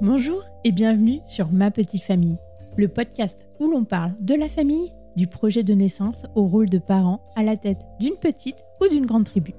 [0.00, 2.36] Bonjour et bienvenue sur Ma Petite Famille,
[2.76, 6.78] le podcast où l'on parle de la famille, du projet de naissance au rôle de
[6.78, 9.54] parent à la tête d'une petite ou d'une grande tribu.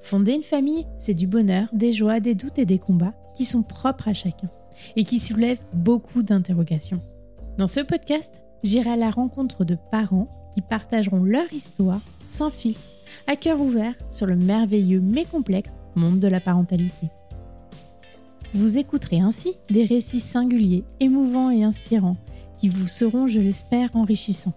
[0.00, 3.64] Fonder une famille, c'est du bonheur, des joies, des doutes et des combats qui sont
[3.64, 4.46] propres à chacun
[4.94, 7.00] et qui soulèvent beaucoup d'interrogations.
[7.58, 12.80] Dans ce podcast, j'irai à la rencontre de parents qui partageront leur histoire sans filtre,
[13.26, 17.08] à cœur ouvert sur le merveilleux mais complexe monde de la parentalité.
[18.54, 22.16] Vous écouterez ainsi des récits singuliers, émouvants et inspirants
[22.56, 24.54] qui vous seront, je l'espère, enrichissants.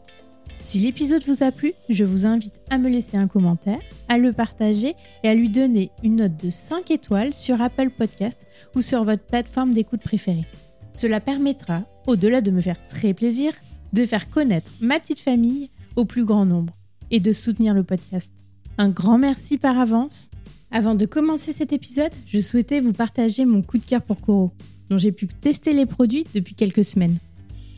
[0.66, 4.34] Si l'épisode vous a plu, je vous invite à me laisser un commentaire, à le
[4.34, 9.04] partager et à lui donner une note de 5 étoiles sur Apple Podcast ou sur
[9.04, 10.45] votre plateforme d'écoute préférée.
[10.94, 13.52] Cela permettra, au-delà de me faire très plaisir,
[13.94, 16.73] de faire connaître ma petite famille au plus grand nombre
[17.09, 18.32] et de soutenir le podcast.
[18.78, 20.30] Un grand merci par avance.
[20.72, 24.52] Avant de commencer cet épisode, je souhaitais vous partager mon coup de cœur pour Koro,
[24.90, 27.18] dont j'ai pu tester les produits depuis quelques semaines.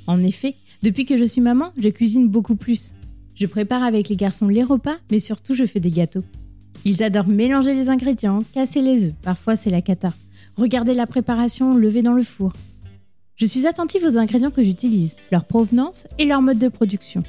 [0.07, 2.93] En effet, depuis que je suis maman, je cuisine beaucoup plus.
[3.35, 6.23] Je prépare avec les garçons les repas, mais surtout je fais des gâteaux.
[6.83, 10.11] Ils adorent mélanger les ingrédients, casser les œufs, parfois c'est la cata.
[10.57, 12.53] Regarder la préparation levée dans le four.
[13.35, 17.23] Je suis attentive aux ingrédients que j'utilise, leur provenance et leur mode de production.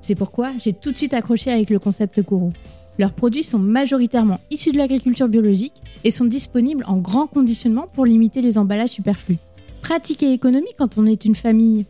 [0.00, 2.52] C'est pourquoi j'ai tout de suite accroché avec le concept Koro.
[2.98, 8.06] Leurs produits sont majoritairement issus de l'agriculture biologique et sont disponibles en grand conditionnement pour
[8.06, 9.38] limiter les emballages superflus.
[9.82, 11.86] Pratique et économie quand on est une famille.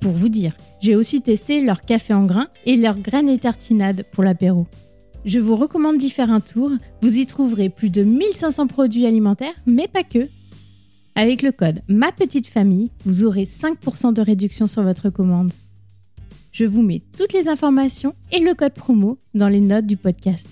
[0.00, 4.04] Pour vous dire, j'ai aussi testé leur café en grains et leurs graines et tartinades
[4.12, 4.66] pour l'apéro.
[5.24, 6.70] Je vous recommande d'y faire un tour,
[7.02, 10.28] vous y trouverez plus de 1500 produits alimentaires, mais pas que.
[11.14, 15.50] Avec le code Ma Petite Famille, vous aurez 5% de réduction sur votre commande.
[16.58, 20.48] Je vous mets toutes les informations et le code promo dans les notes du podcast.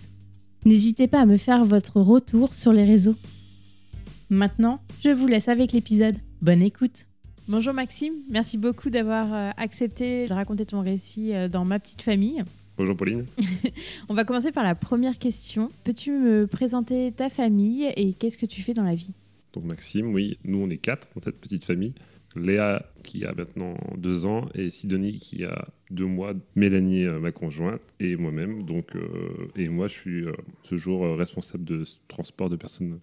[0.66, 3.16] N'hésitez pas à me faire votre retour sur les réseaux.
[4.28, 6.14] Maintenant, je vous laisse avec l'épisode.
[6.42, 7.06] Bonne écoute.
[7.48, 12.02] Bonjour Maxime, merci beaucoup d'avoir euh, accepté de raconter ton récit euh, dans ma petite
[12.02, 12.44] famille.
[12.76, 13.24] Bonjour Pauline.
[14.10, 15.70] On va commencer par la première question.
[15.84, 19.14] Peux-tu me présenter ta famille et qu'est-ce que tu fais dans la vie?
[19.54, 21.94] Donc Maxime, oui, nous on est quatre dans cette petite famille.
[22.36, 27.32] Léa qui a maintenant deux ans et Sidonie qui a deux mois, Mélanie euh, ma
[27.32, 28.64] conjointe et moi-même.
[28.64, 33.00] Donc euh, et moi je suis euh, ce jour responsable de transport de personnes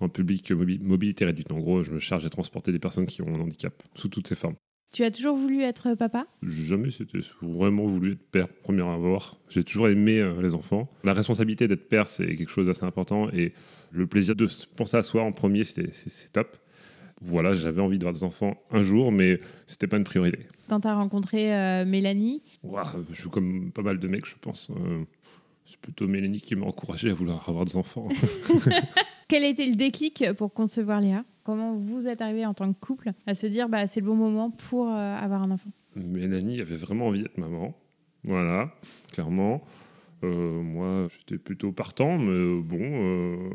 [0.00, 1.50] en public mobilité réduite.
[1.52, 4.26] En gros, je me charge de transporter des personnes qui ont un handicap sous toutes
[4.26, 4.56] ses formes.
[4.92, 6.26] Tu as toujours voulu être papa?
[6.42, 9.40] Jamais, c'était vraiment voulu être père, premier abord.
[9.48, 10.88] J'ai toujours aimé les enfants.
[11.02, 13.28] La responsabilité d'être père, c'est quelque chose d'assez important.
[13.32, 13.54] Et
[13.90, 16.56] le plaisir de penser à soi en premier, c'est top
[17.24, 20.40] voilà, j'avais envie d'avoir des enfants un jour, mais c'était pas une priorité.
[20.68, 22.42] Quand tu as rencontré euh, Mélanie
[23.10, 24.70] Je suis comme pas mal de mecs, je pense.
[24.70, 25.04] Euh,
[25.64, 28.08] c'est plutôt Mélanie qui m'a encouragé à vouloir avoir des enfants.
[29.28, 31.24] Quel a été le déclic pour concevoir Léa?
[31.44, 34.16] Comment vous êtes arrivé en tant que couple à se dire bah, c'est le bon
[34.16, 35.70] moment pour euh, avoir un enfant?
[35.96, 37.74] Mélanie avait vraiment envie d'être maman.
[38.24, 38.74] Voilà,
[39.12, 39.62] clairement.
[40.22, 43.50] moi, j'étais plutôt partant, mais bon,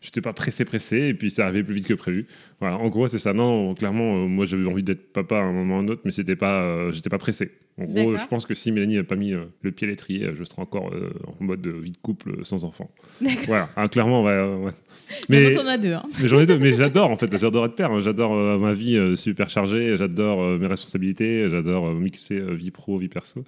[0.00, 2.26] j'étais pas pressé pressé et puis ça arrivait plus vite que prévu.
[2.60, 3.32] Voilà, en gros c'est ça.
[3.32, 6.02] Non, clairement, euh, moi j'avais envie d'être papa à un moment ou à un autre,
[6.04, 7.52] mais c'était pas, euh, j'étais pas pressé.
[7.78, 10.30] En gros, je pense que si Mélanie n'avait pas mis euh, le pied à l'étrier,
[10.36, 10.92] je serais encore
[11.26, 12.90] en mode vie de couple sans enfant.
[13.46, 14.72] Voilà, hein, clairement, ouais.
[15.28, 15.94] Mais on a deux.
[15.94, 16.02] Hein.
[16.20, 16.58] Mais j'en ai deux.
[16.58, 17.90] Mais j'adore en fait, j'adore être père.
[17.90, 18.00] Hein.
[18.00, 19.96] J'adore ma vie super chargée.
[19.96, 21.48] J'adore mes responsabilités.
[21.48, 23.44] J'adore mixer vie pro, vie perso.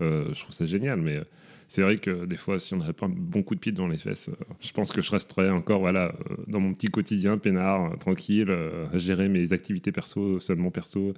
[0.00, 1.20] je trouve ça génial, mais
[1.68, 3.88] c'est vrai que des fois, si on n'avait pas un bon coup de pied dans
[3.88, 7.38] les fesses, euh, je pense que je resterais encore voilà, euh, dans mon petit quotidien,
[7.38, 8.50] peinard, euh, tranquille,
[8.92, 11.14] à gérer mes activités perso, seulement perso,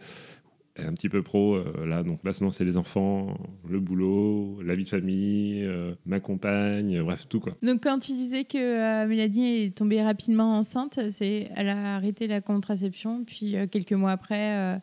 [0.79, 1.59] un petit peu pro.
[1.85, 3.37] là, donc là, c'est les enfants,
[3.69, 5.69] le boulot, la vie de famille,
[6.07, 7.55] ma compagne, bref, tout quoi.
[7.63, 12.41] Donc quand tu disais que Mélanie est tombée rapidement enceinte, c'est elle a arrêté la
[12.41, 14.81] contraception, puis quelques mois après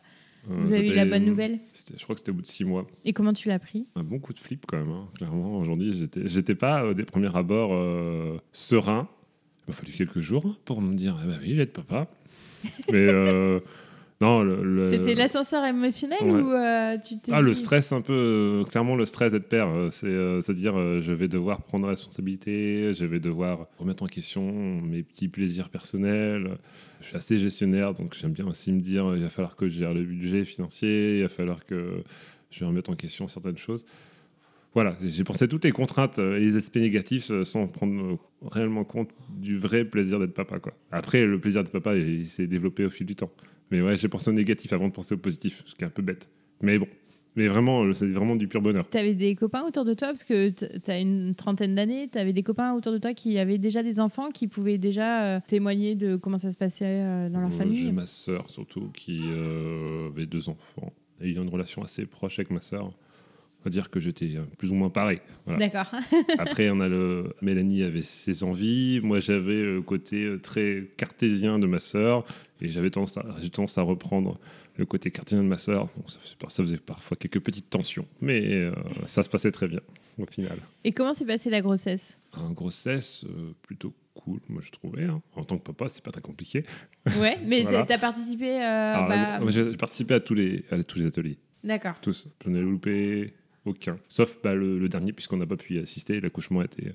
[0.48, 1.58] vous avez eu la bonne nouvelle
[1.96, 2.86] Je crois que c'était au bout de six mois.
[3.04, 5.58] Et comment tu l'as pris Un bon coup de flip quand même, hein, clairement.
[5.58, 9.08] Aujourd'hui, j'étais, j'étais pas des premiers abords euh, serein.
[9.66, 12.08] Il m'a fallu quelques jours pour me dire, eh ben oui, j'ai papa.
[12.92, 13.60] Mais euh,
[14.20, 18.96] non, le, c'était l'ascenseur émotionnel ou euh, tu t'es Ah, le stress un peu, clairement
[18.96, 23.66] le stress d'être père, c'est, à dire je vais devoir prendre responsabilité, je vais devoir
[23.78, 24.42] remettre en question
[24.80, 26.56] mes petits plaisirs personnels
[27.00, 29.78] je suis assez gestionnaire, donc j'aime bien aussi me dire il va falloir que je
[29.78, 32.02] gère le budget financier, il va falloir que
[32.50, 33.84] je remette en question certaines choses.
[34.74, 39.08] Voilà, j'ai pensé toutes les contraintes et les aspects négatifs euh, sans prendre réellement compte
[39.30, 40.58] du vrai plaisir d'être papa.
[40.58, 40.74] Quoi.
[40.92, 43.30] Après, le plaisir d'être papa, il s'est développé au fil du temps.
[43.70, 45.90] Mais ouais, j'ai pensé au négatif avant de penser au positif, ce qui est un
[45.90, 46.28] peu bête.
[46.62, 46.86] Mais bon,
[47.34, 48.88] Mais vraiment, euh, c'est vraiment du pur bonheur.
[48.90, 50.08] Tu avais des copains autour de toi?
[50.08, 53.38] Parce que tu as une trentaine d'années, tu avais des copains autour de toi qui
[53.38, 57.28] avaient déjà des enfants, qui pouvaient déjà euh, témoigner de comment ça se passait euh,
[57.28, 57.76] dans leur Euh, famille?
[57.84, 59.20] J'ai ma sœur surtout qui
[60.10, 60.92] avait deux enfants.
[61.20, 62.90] Et il a une relation assez proche avec ma sœur.
[63.66, 65.18] Va dire que j'étais euh, plus ou moins pareil.
[65.44, 65.58] Voilà.
[65.68, 65.90] D'accord.
[66.38, 69.00] Après, on a le Mélanie avait ses envies.
[69.02, 72.24] Moi, j'avais le côté euh, très cartésien de ma sœur,
[72.60, 74.38] et j'avais tendance, à- j'ai tendance à reprendre
[74.76, 75.88] le côté cartésien de ma sœur.
[75.96, 76.08] Donc,
[76.48, 78.72] ça, faisait, parfois quelques petites tensions, mais euh,
[79.06, 79.80] ça se passait très bien
[80.16, 80.58] au final.
[80.84, 82.20] Et comment s'est passée la grossesse?
[82.34, 85.02] En grossesse, euh, plutôt cool, moi je trouvais.
[85.06, 85.20] hein.
[85.34, 86.64] En tant que papa, c'est pas très compliqué.
[87.18, 87.84] Ouais, mais Voilà.
[87.84, 88.62] tu as participé.
[88.62, 91.94] euh, Alors, bah, j'ai participé à tous les, à tous les ateliers, D'accord.
[92.00, 92.28] tous.
[92.44, 93.34] J'en ai loupé
[93.66, 96.20] aucun, sauf bah, le, le dernier puisqu'on n'a pas pu y assister.
[96.20, 96.94] L'accouchement était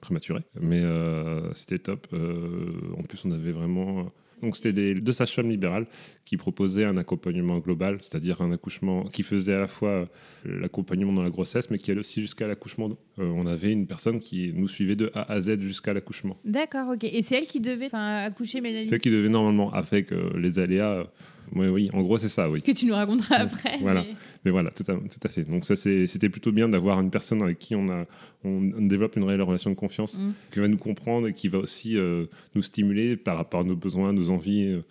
[0.00, 2.06] prématuré, mais euh, c'était top.
[2.12, 4.12] Euh, en plus, on avait vraiment.
[4.40, 5.88] Donc, c'était des deux sages-femmes libérales
[6.24, 10.06] qui proposaient un accompagnement global, c'est-à-dire un accouchement qui faisait à la fois euh,
[10.44, 12.90] l'accompagnement dans la grossesse, mais qui allait aussi jusqu'à l'accouchement.
[13.18, 16.36] Euh, on avait une personne qui nous suivait de A à Z jusqu'à l'accouchement.
[16.44, 17.02] D'accord, ok.
[17.02, 18.86] Et c'est elle qui devait accoucher Mélanie?
[18.86, 21.10] C'est qui devait normalement, avec les aléas.
[21.54, 22.62] Oui, oui, en gros, c'est ça, oui.
[22.62, 23.78] Que tu nous raconteras après.
[23.80, 24.02] Voilà.
[24.02, 24.14] mais-
[24.44, 25.44] Mais voilà, tout à, tout à fait.
[25.44, 28.06] Donc ça, c'était plutôt bien d'avoir une personne avec qui on, a,
[28.44, 30.32] on, on développe une réelle relation de confiance, Mm.
[30.52, 33.76] qui va nous comprendre et qui va aussi euh, nous stimuler par rapport à nos
[33.76, 34.82] besoins, nos envies, euh,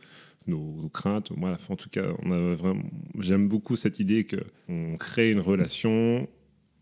[0.47, 1.31] nos, craintes.
[1.69, 2.83] En tout cas, on a vraiment,
[3.19, 6.27] j'aime beaucoup cette idée qu'on crée une relation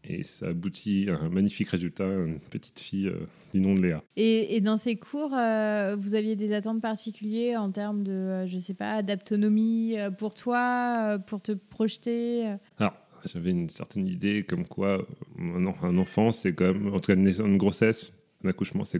[0.07, 4.03] et ça aboutit à un magnifique résultat, une petite fille euh, du nom de Léa.
[4.15, 8.47] Et, et dans ces cours, euh, vous aviez des attentes particulières en termes de, euh,
[8.47, 12.45] je sais pas, d'autonomie euh, pour toi, pour te projeter
[12.77, 12.93] Alors,
[13.31, 15.05] j'avais une certaine idée comme quoi
[15.39, 18.11] un, en- un enfant, c'est même, en tout cas une, grossesse,
[18.43, 18.99] un accouchement, c'est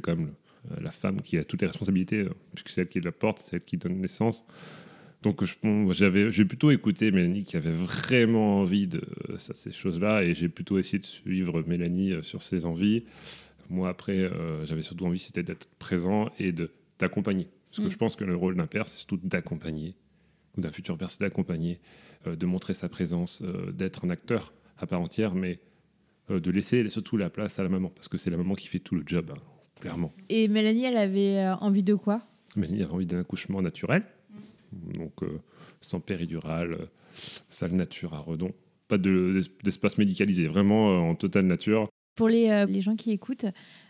[0.72, 2.26] euh, la femme qui a toutes les responsabilités,
[2.56, 4.44] puisque c'est elle qui la porte, c'est elle qui donne naissance.
[5.26, 5.44] Donc,
[5.94, 9.02] j'avais, j'ai plutôt écouté Mélanie qui avait vraiment envie de
[9.32, 13.06] euh, ça, ces choses-là, et j'ai plutôt essayé de suivre Mélanie euh, sur ses envies.
[13.72, 16.70] Moi, après, euh, j'avais surtout envie, c'était d'être présent et de,
[17.00, 17.48] d'accompagner.
[17.72, 17.92] Parce que Mm.
[17.92, 19.96] je pense que le rôle d'un père, c'est surtout d'accompagner,
[20.56, 21.80] ou d'un futur père, c'est d'accompagner,
[22.28, 25.60] euh, de montrer sa présence, euh, d'être un acteur à part entière, mais
[26.30, 28.80] de laisser surtout la place à la maman, parce que c'est la maman qui fait
[28.80, 29.40] tout le job, hein,
[29.80, 30.14] clairement.
[30.30, 32.22] Et Mélanie, elle avait envie de quoi?
[32.56, 34.04] Mélanie avait envie d'un accouchement naturel,
[34.94, 35.40] donc euh,
[35.82, 36.86] sans péridurale, euh,
[37.50, 38.52] salle nature à Redon.
[38.88, 41.88] Pas de- d'espace médicalisé, vraiment euh, en totale nature.
[42.16, 43.46] Pour les, les gens qui écoutent,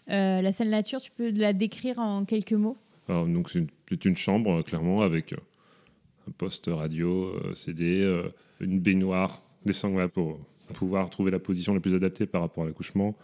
[0.08, 2.76] la salle nature, tu peux la décrire en quelques mots?
[3.08, 8.24] Alors, donc c'est une, chambre, clairement, avec un poste radio, CD,
[8.62, 10.40] une baignoire, des sangles pour
[10.74, 13.16] pouvoir trouver la position la plus adaptée par rapport à l'accouchement,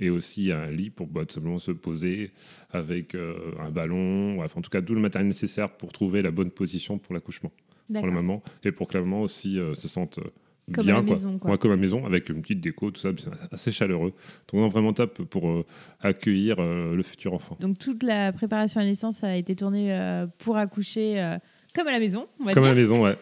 [0.00, 2.32] et aussi un lit pour bah, tout simplement se poser
[2.70, 6.30] avec euh, un ballon, bref, en tout cas tout le matériel nécessaire pour trouver la
[6.30, 7.52] bonne position pour l'accouchement,
[7.92, 10.24] pour la maman, et pour que la maman aussi euh, se sente euh,
[10.72, 11.14] Comme bien, à la quoi.
[11.14, 11.50] maison, quoi.
[11.50, 14.12] Ouais, comme à la maison, avec une petite déco, tout ça, c'est assez chaleureux.
[14.52, 15.64] Donc non, vraiment top pour euh,
[16.00, 17.56] accueillir euh, le futur enfant.
[17.60, 21.36] Donc toute la préparation à la naissance a été tournée euh, pour accoucher
[21.74, 23.16] comme à la maison, on va Comme à la maison, ouais.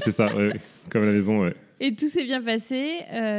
[0.00, 0.52] C'est ça, ouais.
[0.90, 1.54] Comme à la maison, ouais.
[1.78, 2.98] Et tout s'est bien passé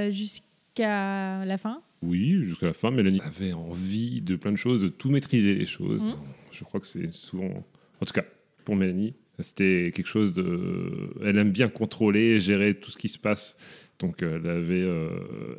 [0.10, 1.82] jusqu'à la fin.
[2.04, 5.66] Oui, jusqu'à la fin, Mélanie avait envie de plein de choses, de tout maîtriser les
[5.66, 6.10] choses.
[6.10, 6.16] Mhm.
[6.52, 7.66] Je crois que c'est souvent,
[8.02, 8.26] en tout cas
[8.66, 11.10] pour Mélanie, c'était quelque chose de.
[11.24, 13.58] Elle aime bien contrôler, gérer tout ce qui se passe.
[14.00, 15.10] Donc elle avait, euh,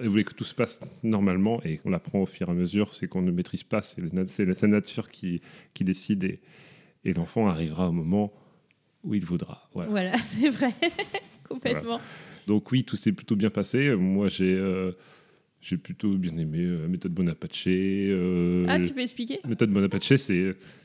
[0.00, 2.92] elle voulait que tout se passe normalement et on l'apprend au fur et à mesure.
[2.94, 5.40] C'est qu'on ne maîtrise pas, c'est la- sa nature qui,
[5.72, 6.40] qui décide et,
[7.04, 8.32] et l'enfant arrivera au moment
[9.02, 9.68] où il voudra.
[9.72, 9.90] Voilà.
[9.90, 10.72] Voilà, c'est vrai,
[11.48, 12.00] complètement.
[12.46, 13.94] Donc oui, tout s'est plutôt bien passé.
[13.94, 14.92] Moi, j'ai euh,
[15.64, 17.58] j'ai plutôt bien aimé euh, méthode Bonaparte.
[17.66, 19.40] euh, Ah, tu peux expliquer?
[19.48, 20.04] méthode Bonaparte,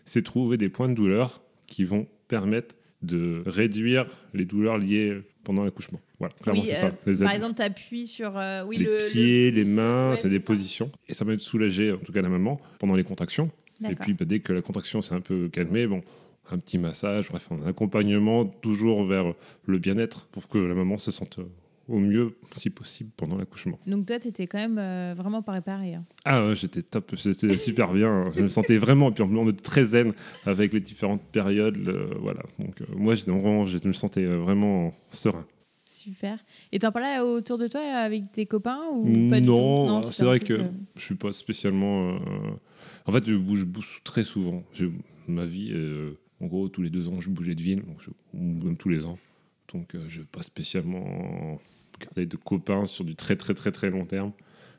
[0.05, 5.63] c'est trouver des points de douleur qui vont permettre de réduire les douleurs liées pendant
[5.63, 6.00] l'accouchement.
[6.19, 6.95] Voilà, clairement, Oui, c'est euh, ça.
[7.05, 10.17] Les, Par exemple, tu appuies sur euh, oui, les le, le pieds, les mains, Ouais,
[10.17, 10.45] c'est des ça.
[10.45, 10.91] positions.
[11.07, 13.51] Et ça va de soulager, en tout cas la maman, pendant les contractions.
[13.89, 16.01] Et puis bah, dès que la contraction s'est un peu calmée, bon,
[16.51, 19.33] un petit massage, bref, un accompagnement toujours vers
[19.65, 21.39] le bien-être pour que la maman se sente
[21.89, 23.79] au mieux, si possible, pendant l'accouchement.
[23.88, 25.96] Donc toi, tu étais quand même euh, vraiment pas réparé.
[25.96, 26.05] hein.
[26.25, 28.24] Ah ouais, j'étais top, j'étais super bien.
[28.36, 30.13] Je me sentais vraiment, puis en mode très zen
[30.46, 31.77] avec les différentes périodes.
[31.77, 32.41] le- voilà.
[32.60, 35.46] Donc euh, moi, j'étais vraiment, je me sentais euh, vraiment serein.
[35.89, 36.38] Super.
[36.72, 40.12] Et t'en parlais autour de toi avec tes copains ou pas Non, tout?
[40.12, 42.12] C'est vrai que euh, je suis pas spécialement.
[42.13, 42.19] euh,
[43.08, 44.63] En fait, je bouge, bouge très souvent.
[45.27, 48.10] Ma vie, euh, en gros, tous les deux ans, je bougeais de ville, donc je...
[48.34, 49.17] même tous les ans.
[49.73, 51.59] Donc, euh, je vais pas spécialement
[51.99, 54.31] garder de copains sur du très très très très long terme.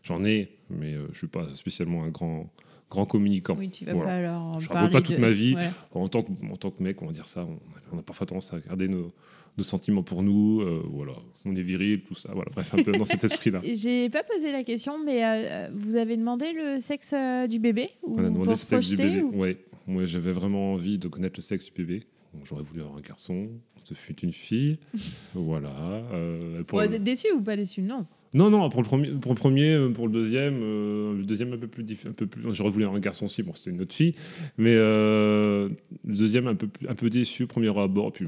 [0.03, 2.51] J'en ai, mais euh, je suis pas spécialement un grand
[2.91, 3.55] grand communicant.
[3.57, 4.09] Oui, tu vas Voilà.
[4.11, 5.53] pas leur en Je parler raconte pas toute de- ma vie.
[5.53, 5.71] Voilà.
[5.93, 7.59] En tant, que, en tant que mec, on va dire ça, on,
[7.95, 9.13] on a parfois tendance à garder nos,
[9.59, 10.61] nos sentiments pour nous.
[10.63, 11.13] euh, voilà,
[11.45, 12.31] on est viril, tout ça.
[12.35, 13.61] Voilà, bref, un peu dans cet esprit-là.
[13.75, 17.91] J'ai pas posé la question, mais euh, vous avez demandé le sexe euh, du bébé
[18.03, 19.23] ou On a demandé le se sexe du bébé.
[19.23, 22.03] ou- Ouais, moi j'avais vraiment envie de connaître le sexe du bébé.
[22.45, 23.49] J'aurais voulu avoir un garçon,
[23.85, 24.79] ce fut une fille.
[25.35, 25.71] voilà.
[26.13, 27.83] euh, pour Ouais, le- déçu ou pas déçu?
[27.83, 28.07] Non.
[28.33, 31.53] Non, non, pour le premier, pour le, premier, euh, pour le deuxième, euh, le deuxième
[31.53, 32.55] un peu plus, un peu plus.
[32.55, 34.15] J'aurais voulu avoir un garçon aussi, bon, c'était une autre fille,
[34.57, 35.69] mais euh,
[36.05, 38.27] le deuxième un peu, plus- un peu déçu, premier abord, puis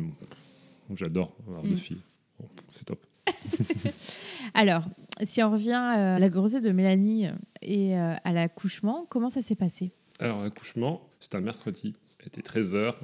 [0.96, 1.76] j'adore avoir deux Mm.
[1.76, 2.00] filles,
[2.40, 3.06] Bon, c'est top.
[4.54, 4.84] Alors,
[5.22, 7.26] si on revient à la grossesse de Mélanie
[7.62, 9.92] et à l'accouchement, comment ça s'est passé?
[10.18, 11.94] Alors l'accouchement, c'était un mercredi,
[12.26, 12.94] était 13h,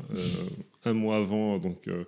[0.84, 2.04] un mois avant donc euh,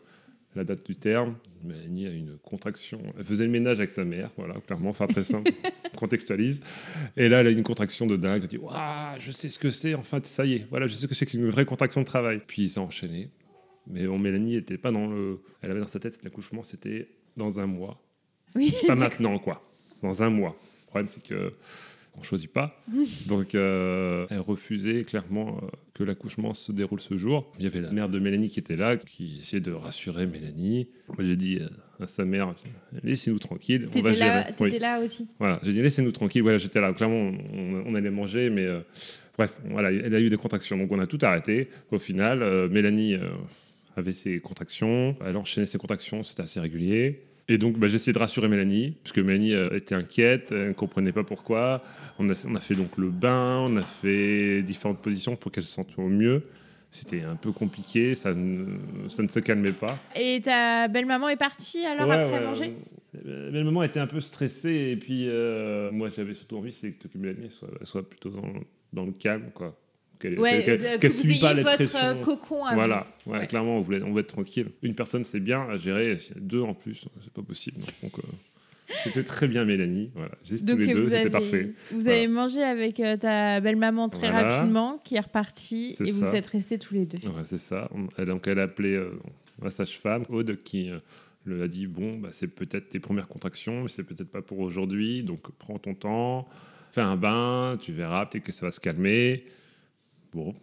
[0.54, 1.36] la date du terme.
[1.62, 5.24] Mélanie a une contraction, elle faisait le ménage avec sa mère, voilà, clairement, enfin très
[5.24, 5.52] simple,
[5.96, 6.60] contextualise.
[7.16, 9.70] Et là, elle a une contraction de dingue, elle dit Waouh, je sais ce que
[9.70, 12.40] c'est, enfin ça y est, voilà, je sais que c'est qu'une vraie contraction de travail.
[12.46, 13.30] Puis il s'est enchaîné.
[13.86, 15.40] Mais bon, Mélanie était pas dans le.
[15.62, 18.00] Elle avait dans sa tête l'accouchement c'était dans un mois.
[18.54, 18.74] Oui.
[18.86, 19.62] Pas maintenant, quoi.
[20.02, 20.56] Dans un mois.
[20.82, 21.52] Le problème, c'est que
[22.16, 22.80] on choisit pas.
[23.26, 25.66] Donc, euh, elle refusait clairement euh,
[26.00, 27.52] que l'accouchement se déroule ce jour.
[27.58, 30.88] Il y avait la mère de Mélanie qui était là, qui essayait de rassurer Mélanie.
[31.08, 31.58] Moi, j'ai dit
[32.00, 32.54] à sa mère
[33.04, 34.52] laissez-nous tranquille, on va T'étais là, gérer.
[34.54, 34.78] t'étais Oui.
[34.78, 35.28] là aussi.
[35.38, 36.40] Voilà, j'ai dit laissez-nous tranquille.
[36.42, 36.94] Voilà, j'étais là.
[36.94, 38.80] Clairement, on, on allait manger, mais euh,
[39.36, 40.78] bref, voilà, elle a eu des contractions.
[40.78, 41.68] Donc, on a tout arrêté.
[41.90, 43.28] Au final, euh, Mélanie euh,
[43.94, 45.16] avait ses contractions.
[45.26, 47.20] Elle enchaînait ses contractions, c'était assez régulier.
[47.50, 50.68] Et donc, bah, j'ai essayé de rassurer Mélanie, parce que Mélanie euh, était inquiète, elle
[50.68, 51.82] ne comprenait pas pourquoi.
[52.20, 55.64] On a, on a fait donc le bain, on a fait différentes positions pour qu'elle
[55.64, 56.44] se sente au mieux.
[56.92, 58.78] C'était un peu compliqué, ça ne,
[59.08, 59.98] ça ne se calmait pas.
[60.14, 62.72] Et ta belle-maman est partie alors Ouais, après ouais, manger?
[63.26, 67.06] euh, moment était un peu stressé et puis euh, moi j'avais surtout envie c'est que
[67.18, 68.52] Mélanie soit, soit plutôt dans,
[68.92, 69.76] dans le calme quoi.
[70.20, 70.62] Qu'elle Ouais,
[71.00, 71.98] que vous subit pas votre pressions.
[71.98, 73.46] euh, cocon à Voilà, ouais, Ouais.
[73.46, 74.66] clairement on voulait, on voulait être tranquille.
[74.82, 77.78] Une personne c'est bien à gérer, deux en plus c'est pas possible.
[78.02, 78.22] Donc euh,
[79.04, 80.32] c'était très bien Mélanie, voilà.
[80.44, 81.72] Juste Donc tous les euh, deux, c'était parfait.
[81.90, 82.18] vous Voilà.
[82.18, 84.56] avez mangé avec euh, ta belle-maman très Voilà.
[84.58, 87.26] rapidement, qui est repartie, et vous êtes restés tous les deux.
[87.28, 87.88] Ouais, c'est ça.
[88.18, 89.12] Donc elle a appelé euh,
[89.62, 90.98] la sage-femme, Aude, qui euh,
[91.46, 94.58] lui a dit bon, bah, c'est peut-être tes premières contractions, mais c'est peut-être pas pour
[94.58, 96.46] aujourd'hui, donc prends ton temps,
[96.92, 99.44] fais un bain, tu verras peut-être que ça va se calmer.
[100.32, 100.54] Bon,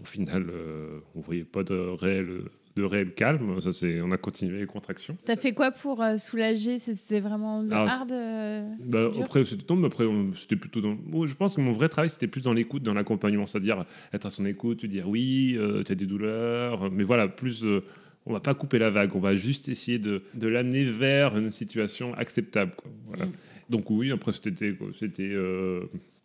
[0.00, 2.42] au final, euh, on voyait pas de réel,
[2.76, 3.60] de réel calme.
[3.60, 5.16] Ça, c'est, on a continué les contractions.
[5.24, 6.78] T'as fait quoi pour euh, soulager?
[6.78, 10.94] C'était vraiment le Alors, hard euh, Bah, après, c'était, non, après, on- c'était plutôt dans.
[10.94, 14.26] Bon, je pense que mon vrai travail, c'était plus dans l'écoute, dans l'accompagnement, c'est-à-dire être
[14.26, 17.64] à son écoute, lui dire oui, tu as des douleurs, mais voilà, plus.
[17.64, 17.82] euh,
[18.24, 21.50] on va pas couper la vague, on va juste essayer de, de l'amener vers une
[21.50, 22.70] situation acceptable.
[22.76, 22.88] Quoi.
[23.08, 23.26] Voilà.
[23.26, 23.32] Mm.
[23.68, 25.80] Donc, oui, après, c'était, quoi, c'était euh,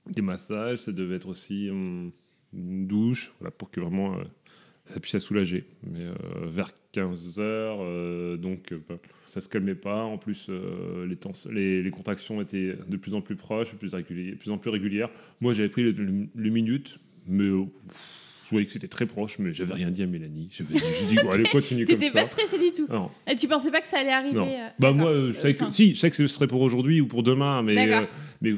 [0.05, 2.11] des massages, ça devait être aussi hum,
[2.53, 4.23] une douche, voilà, pour que vraiment euh,
[4.85, 5.65] ça puisse la soulager.
[5.83, 6.13] Mais euh,
[6.45, 10.03] vers 15 heures, euh, donc bah, ça se calmait pas.
[10.03, 14.35] En plus, les, les, les contractions étaient de plus en plus proches, de plus, de
[14.35, 15.09] plus en plus régulières.
[15.41, 19.39] Moi, j'avais pris le, le- le minute, mais pff, je voyais que c'était très proche,
[19.39, 20.47] mais j'avais rien dit à Mélanie.
[20.51, 22.21] J'avais j'ai dit, bon, allez, continue comme T'étais ça.
[22.21, 24.47] pas stressé du tout Non, Et tu pensais pas que ça allait arriver non.
[24.47, 26.61] euh, Bah, moi, euh, je savais que, Enfin, si, je sais que ce serait pour
[26.61, 28.55] aujourd'hui ou pour demain, mais, euh,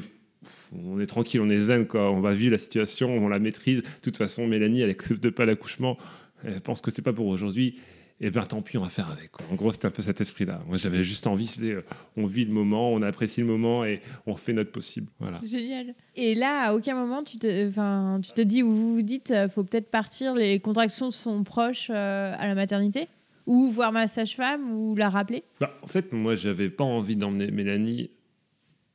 [0.72, 2.10] on est tranquille, on est zen, quoi.
[2.10, 3.82] On va vivre la situation, on la maîtrise.
[3.82, 5.96] De toute façon, Mélanie, elle accepte pas l'accouchement.
[6.44, 7.76] Elle pense que c'est pas pour aujourd'hui.
[8.22, 9.32] Et ben tant pis, on va faire avec.
[9.32, 9.46] quoi.
[9.50, 10.60] En gros, c'était un peu cet esprit-là.
[10.68, 11.82] Moi, j'avais juste envie, c'est euh,
[12.18, 15.06] on vit le moment, on apprécie le moment et on fait notre possible.
[15.20, 15.40] Voilà.
[15.42, 15.94] Génial.
[16.16, 19.30] Et là, à aucun moment, tu te, enfin, tu te dis ou vous vous dites,
[19.30, 23.08] euh, faut peut-être partir, les contractions sont proches euh, à la maternité?
[23.46, 25.42] Ou voir ma sage-femme ou la rappeler?
[25.58, 28.10] Bah, en fait, moi, j'avais pas envie d'emmener Mélanie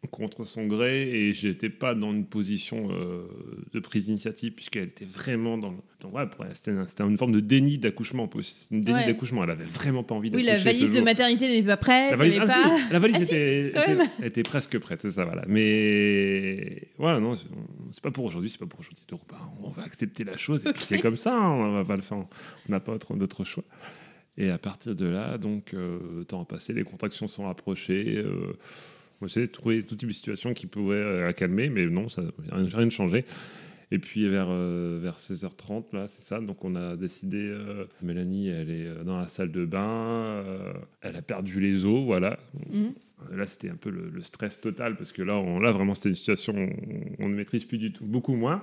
[0.07, 3.25] contre son gré et j'étais pas dans une position euh,
[3.73, 7.39] de prise d'initiative puisqu'elle était vraiment dans, dans ouais, c'était un- c'était une forme de
[7.39, 8.29] déni d'accouchement
[8.71, 9.05] une déni Ouais.
[9.05, 9.43] d'accouchement.
[9.43, 12.17] Elle avait vraiment pas envie Oui, la d'accoucher valise de maternité n'est pas prête, la
[12.17, 12.77] valise, ah, pas...
[12.77, 15.43] si, la valise Ah, était, presque prête c'est ça voilà.
[15.47, 17.33] Mais voilà non
[17.91, 20.65] c'est pas pour aujourd'hui c'est pas pour aujourd'hui donc bah, on va accepter la chose
[20.65, 22.27] et puis c'est comme ça hein, on va pas le faire on
[22.69, 23.63] n'a pas autre- d'autre choix.
[24.37, 28.17] Et à partir de là, donc, euh, le temps a passé, les contractions sont rapprochées.
[28.17, 28.51] Euh,
[29.25, 32.21] moi, j'ai trouvé tout type de situation qui pouvait euh, la calmer, mais non, ça
[32.51, 33.25] rien, rien changé.
[33.89, 36.39] Et puis vers, euh, vers 16h30, là, c'est ça.
[36.39, 40.43] Donc on a décidé, euh, Mélanie, elle est dans la salle de bain,
[41.01, 42.37] elle a perdu les os, voilà.
[42.69, 42.93] Mhm.
[43.31, 46.09] Là, c'était un peu le, le stress total, parce que là, on, là vraiment, c'était
[46.09, 46.69] une situation où
[47.19, 48.61] on, on ne maîtrise plus du tout, beaucoup moins.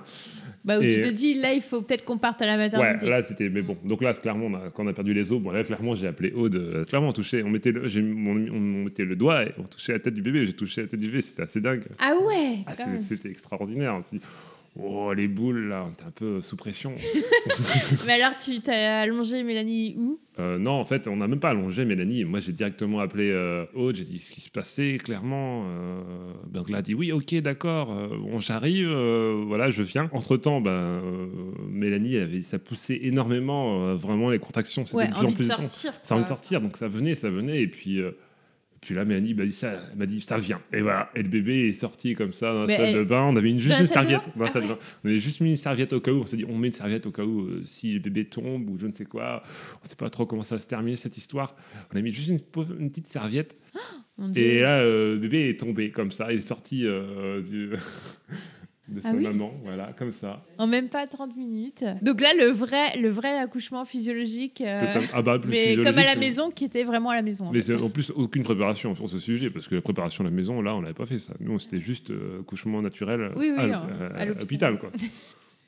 [0.63, 3.05] Bah, où Et- tu te dis, là, il faut peut-être qu'on parte à la maternité.
[3.05, 3.49] Ouais, là c'était.
[3.49, 5.63] Mais bon, donc là, clairement, on a- quand on a perdu les os, bon, là,
[5.63, 6.55] clairement, j'ai appelé Aude.
[6.55, 9.63] euh, Clairement, on touchait, on mettait, le, j'ai- on, on mettait le doigt et on
[9.63, 10.45] touchait la tête du bébé.
[10.45, 11.83] J'ai touché la tête du bébé, c'était assez dingue.
[11.97, 12.73] Ah ouais Ah,
[13.07, 14.01] c'était extraordinaire.
[14.79, 16.93] Oh, les boules, là, t'es un peu sous pression.
[18.07, 20.19] Mais alors, tu t'as allongé Mélanie où?
[20.39, 22.23] Euh, non, en fait, on n'a même pas allongé Mélanie.
[22.23, 25.65] Moi, j'ai directement appelé euh, Aude, j'ai dit ce qui se passait, clairement.
[25.67, 26.01] Euh,
[26.47, 30.09] Bengla a dit oui, ok, d'accord, euh, bon, j'arrive, voilà, je viens.
[30.11, 31.01] Entre-temps, ben,
[31.69, 35.37] Mélanie, avait, ça poussait énormément, vraiment, les contractions, c'était Ouais, de plus en envie de
[35.37, 35.93] plus sortir.
[36.01, 38.01] Ça envie de sortir, donc ça venait, ça venait, et puis...
[38.85, 40.59] puis là, Mélanie m'a dit ça, m'a dit ça vient.
[40.73, 43.23] Et voilà, et le bébé est sorti comme ça dans la salle elle- de bain.
[43.23, 44.21] On avait une, juste une serviette.
[44.35, 44.77] Dans la salle de bain.
[45.03, 46.21] On avait juste mis une serviette au cas où.
[46.21, 48.69] On s'est dit, on met une serviette au cas où euh, si le bébé tombe
[48.69, 49.41] ou je ne sais quoi.
[49.75, 51.55] On ne sait pas trop comment ça va se terminer cette histoire.
[51.93, 52.39] On a mis juste une,
[52.89, 53.55] petite serviette.
[54.17, 54.43] Dieu.
[54.43, 56.31] Et là, euh, le bébé est tombé comme ça.
[56.31, 57.71] Il est sorti euh, du-
[58.89, 59.51] de sa Ah oui maman.
[59.63, 60.45] Voilà, comme ça.
[60.57, 61.83] En même pas 30 minutes.
[62.01, 64.61] Donc là, le vrai, le vrai accouchement physiologique.
[64.61, 64.79] euh,
[65.13, 67.47] ah bah, plus mais comme à la maison, qui était vraiment à la maison.
[67.47, 67.75] en Mais fait.
[67.81, 70.75] en plus, aucune préparation sur ce sujet, parce que la préparation à la maison, là,
[70.75, 71.33] on n'avait pas fait ça.
[71.39, 74.77] Nous, c'était juste euh, accouchement naturel Oui, oui, à, hein, à- à l'hôpital.
[74.77, 74.91] quoi.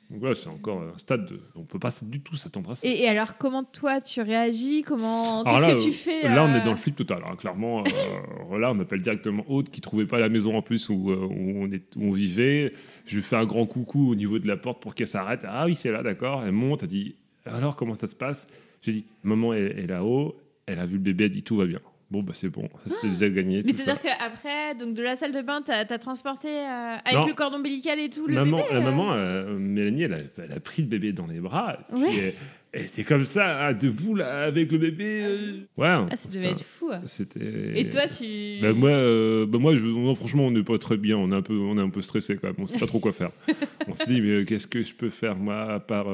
[0.08, 1.40] Donc voilà, c'est encore un stade de...
[1.56, 2.86] On peut pas du tout s'attendre à ça.
[2.86, 4.82] Et, et alors, comment toi tu réagis?
[4.86, 7.22] Comment Qu'est-ce là, que tu euh, fais Là, on euh, est dans le flip total.
[7.26, 7.34] hein.
[7.36, 11.10] Clairement, euh, là, on appelle directement Aude qui trouvait pas la maison en plus où,
[11.10, 12.72] euh, où on, est, où on vivait.
[13.04, 15.44] Je lui fais un grand coucou au niveau de la porte pour qu'elle s'arrête.
[15.44, 16.44] Ah oui, c'est là, d'accord.
[16.44, 18.46] Elle monte, elle dit Alors, comment ça se passe?
[18.82, 20.36] J'ai dit Maman est, est là-haut.
[20.66, 21.80] Elle a vu le bébé, elle dit Tout va bien.
[22.08, 23.62] Bon, bah c'est bon, ça c'est déjà gagné.
[23.66, 27.26] Mais c'est-à-dire qu'après, donc de la salle de bain, t'as as transporté euh, avec Non.
[27.26, 30.18] le cordon ombilical et tout le maman, bébé la euh maman, euh, Mélanie, elle a,
[30.38, 31.78] elle a pris le bébé dans les bras.
[31.90, 32.08] et Ouais.
[32.16, 32.34] elle,
[32.72, 35.20] elle était comme ça, hein, debout là, avec le bébé.
[35.24, 35.52] euh.
[35.76, 35.88] Ouais.
[35.88, 36.90] Ah, ça devait être fou.
[37.06, 37.72] C'était.
[37.74, 38.60] Et toi, tu.
[38.62, 38.90] Bah, moi,
[39.46, 41.16] bah, moi je- non, franchement, on n'est pas très bien.
[41.16, 42.56] On est un peu, on est un peu stressé quand même.
[42.58, 43.30] On sait pas trop quoi faire.
[43.88, 46.06] on s'est dit, mais qu'est-ce que je peux faire moi à part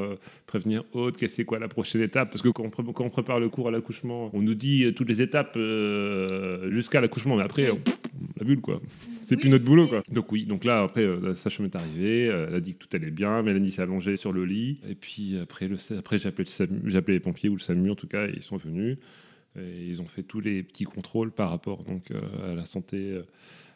[0.58, 2.30] prévenir Aude Qu'est-ce c'est quoi la prochaine étape?
[2.30, 4.84] Parce que quand on, pré- quand on prépare le cours à l'accouchement, on nous dit
[4.84, 7.80] euh, toutes les étapes euh, jusqu'à l'accouchement, mais après, on-
[8.38, 8.80] la bulle quoi.
[9.22, 10.02] C'est Oui, plus notre boulot quoi.
[10.10, 12.24] Donc oui, donc là après, euh, la sage-femme est arrivée.
[12.26, 13.42] Elle a dit que tout allait bien.
[13.42, 14.78] Mélanie s'est allongée sur le lit.
[14.88, 16.48] Et puis après, le, après j'ai appelé,
[16.84, 18.26] le les pompiers ou le SAMU en tout cas.
[18.26, 18.98] Et ils sont venus.
[19.58, 22.96] Et ils ont fait tous les petits contrôles par rapport donc, euh, à la santé
[22.96, 23.22] euh,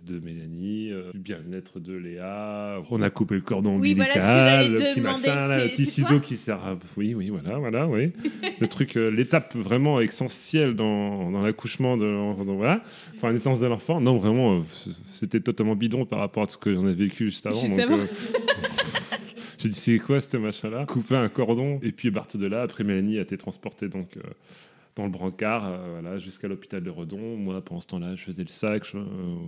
[0.06, 2.80] de Mélanie, euh, du bien-être de Léa.
[2.90, 5.59] On a coupé le cordon Oui, voilà ce que ombilical, le petit demander, machin, là,
[5.59, 6.78] c'est- le petit ciseau qui sert à...
[6.97, 8.12] Oui, oui, voilà, voilà, oui.
[8.61, 12.82] le truc, euh, l'étape vraiment essentielle dans, dans l'accouchement de l'enfant, donc voilà,
[13.17, 14.00] enfin la naissance de l'enfant.
[14.00, 14.62] Non, vraiment,
[15.12, 17.60] c'était totalement bidon par rapport à ce que j'en ai vécu juste avant.
[17.60, 17.99] Juste donc, avant.
[17.99, 18.06] euh,
[19.58, 20.84] J'ai dit, c'est quoi ce machin-là?
[20.86, 21.80] Couper un cordon.
[21.82, 24.21] Et puis, à partir de là, après, Mélanie a été transportée donc, euh,
[24.97, 27.37] dans le brancard euh, voilà, jusqu'à l'hôpital de Redon.
[27.37, 28.85] Moi, pendant ce temps-là, je faisais le sac.
[28.87, 29.02] je- euh,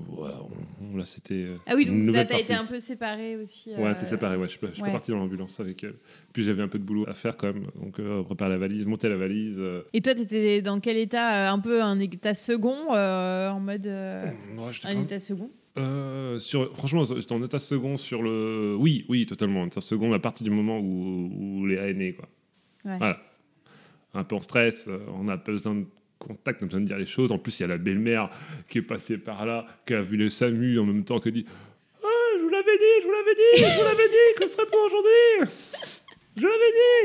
[0.08, 0.36] voilà,
[0.92, 1.34] on- là, c'était.
[1.34, 3.72] euh, Ah oui, donc là, nouvelle t'as été un peu séparé aussi.
[3.76, 4.44] Ouais, t'es séparé, ouais.
[4.46, 5.94] Je suis pas, parti dans l'ambulance avec elle.
[6.34, 7.66] Puis j'avais un peu de boulot à faire quand même.
[7.82, 9.56] Donc, euh, préparer la valise, monter la valise.
[9.58, 9.82] euh.
[9.94, 13.86] Et toi, t'étais dans quel état Un peu un état second, euh, en mode.
[13.86, 15.50] euh, Ouais, un état second?
[15.78, 18.76] Euh, sur, franchement, j'étais en état second sur le.
[18.78, 19.62] Oui, oui, totalement.
[19.62, 22.28] En état second à partir du moment où, où Léa est née, quoi.
[22.84, 22.98] Ouais.
[22.98, 23.18] Voilà.
[24.18, 25.84] Un peu en stress, euh, on a besoin de
[26.18, 27.30] contact, on a besoin de dire les choses.
[27.32, 28.30] En plus, il y a la belle-mère
[28.68, 31.30] qui est passée par là, qui a vu le SAMU en même temps, qui a
[31.30, 31.46] dit
[32.02, 34.50] Ah, je vous l'avais dit, je vous l'avais dit, je vous l'avais dit que ce
[34.54, 35.52] serait pas aujourd'hui
[36.36, 36.54] Je l'avais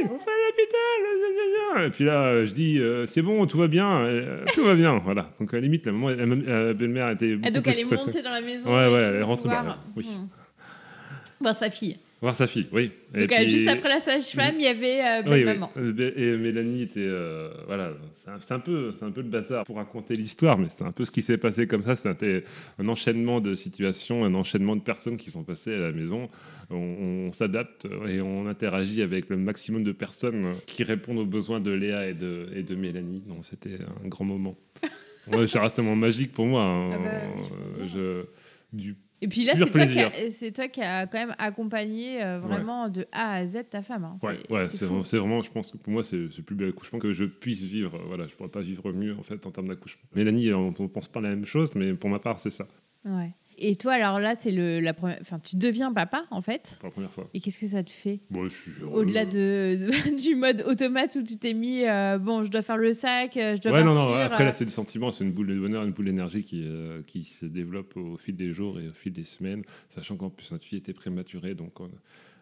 [0.07, 1.87] dit, on fait à l'hôpital.
[1.87, 4.99] Et puis là, je dis, euh, c'est bon, tout va bien, euh, tout va bien.
[5.03, 5.29] Voilà.
[5.39, 7.91] Donc à la limite, la, maman- la, la belle-mère était Ah, donc plus elle est
[8.05, 8.73] montée dans la maison.
[8.75, 9.63] Ouais, et ouais, elle est rentrée voir.
[9.63, 10.07] derrière, oui.
[11.41, 11.97] Voir sa fille.
[12.23, 12.89] Voir sa fille, oui.
[13.13, 15.43] Donc euh, puis- juste après la sage-femme, il y avait euh, Oui, oui.
[15.43, 15.71] belle-maman.
[15.75, 17.01] Euh, Et Mélanie était.
[17.01, 20.85] euh, voilà, c'est un, un peu, un peu le bazar pour raconter l'histoire, mais c'est
[20.85, 21.95] un peu ce qui s'est passé comme ça.
[21.97, 22.45] C'était
[22.79, 26.29] un enchaînement de situations, un enchaînement de personnes qui sont passées à la maison.
[26.69, 26.77] On,
[27.27, 31.71] on s'adapte et on interagit avec le maximum de personnes qui répondent aux besoins de
[31.71, 33.21] Léa et de, et de Mélanie.
[33.27, 34.55] Donc c'était un grand moment.
[35.31, 36.63] Ouais, c'est restement magique pour moi.
[36.63, 36.89] hein.
[36.93, 37.11] Ah bah
[37.79, 38.25] je Je-
[38.73, 40.07] du Et puis là, c'est toi, qui plaisir.
[40.13, 43.81] a- c'est toi qui as quand même accompagné euh, vraiment de A à Z ta
[43.81, 44.03] femme.
[44.03, 44.17] hein.
[44.21, 47.13] Ouais, C'est- ouais, vraiment, je pense que pour moi, c'est le plus bel accouchement que
[47.13, 47.97] je puisse vivre.
[48.07, 50.03] Voilà, je pourrais pas vivre mieux en fait en termes d'accouchement.
[50.13, 52.67] Mélanie, on, ne pense pas la même chose, mais pour ma part, c'est ça,
[53.05, 53.31] Ouais.
[53.57, 55.17] Et toi, alors là, c'est le la première.
[55.21, 56.77] Enfin, tu deviens papa en fait.
[56.79, 57.29] pour la première fois.
[57.33, 58.47] Et qu'est-ce que ça te fait Bon.
[58.91, 59.31] Au-delà de,
[59.91, 63.37] de- du mode automate où tu t'es mis, euh, bon, je dois faire le sac,
[63.37, 64.09] euh, je dois Ouais, non, partir.
[64.15, 66.43] non, après euh, là, c'est le sentiment, c'est une boule de bonheur, une boule d'énergie
[66.43, 70.15] qui, euh, qui se développe au fil des jours et au fil des semaines, sachant
[70.17, 71.89] qu'en plus, notre fille était prématurée, donc on-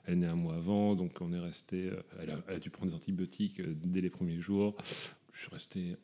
[0.06, 1.90] elle est née un mois avant, donc on est resté.
[1.90, 4.76] euh, Elle a, elle a dû prendre des antibiotiques euh, dès les premiers jours.
[5.34, 5.96] Je suis resté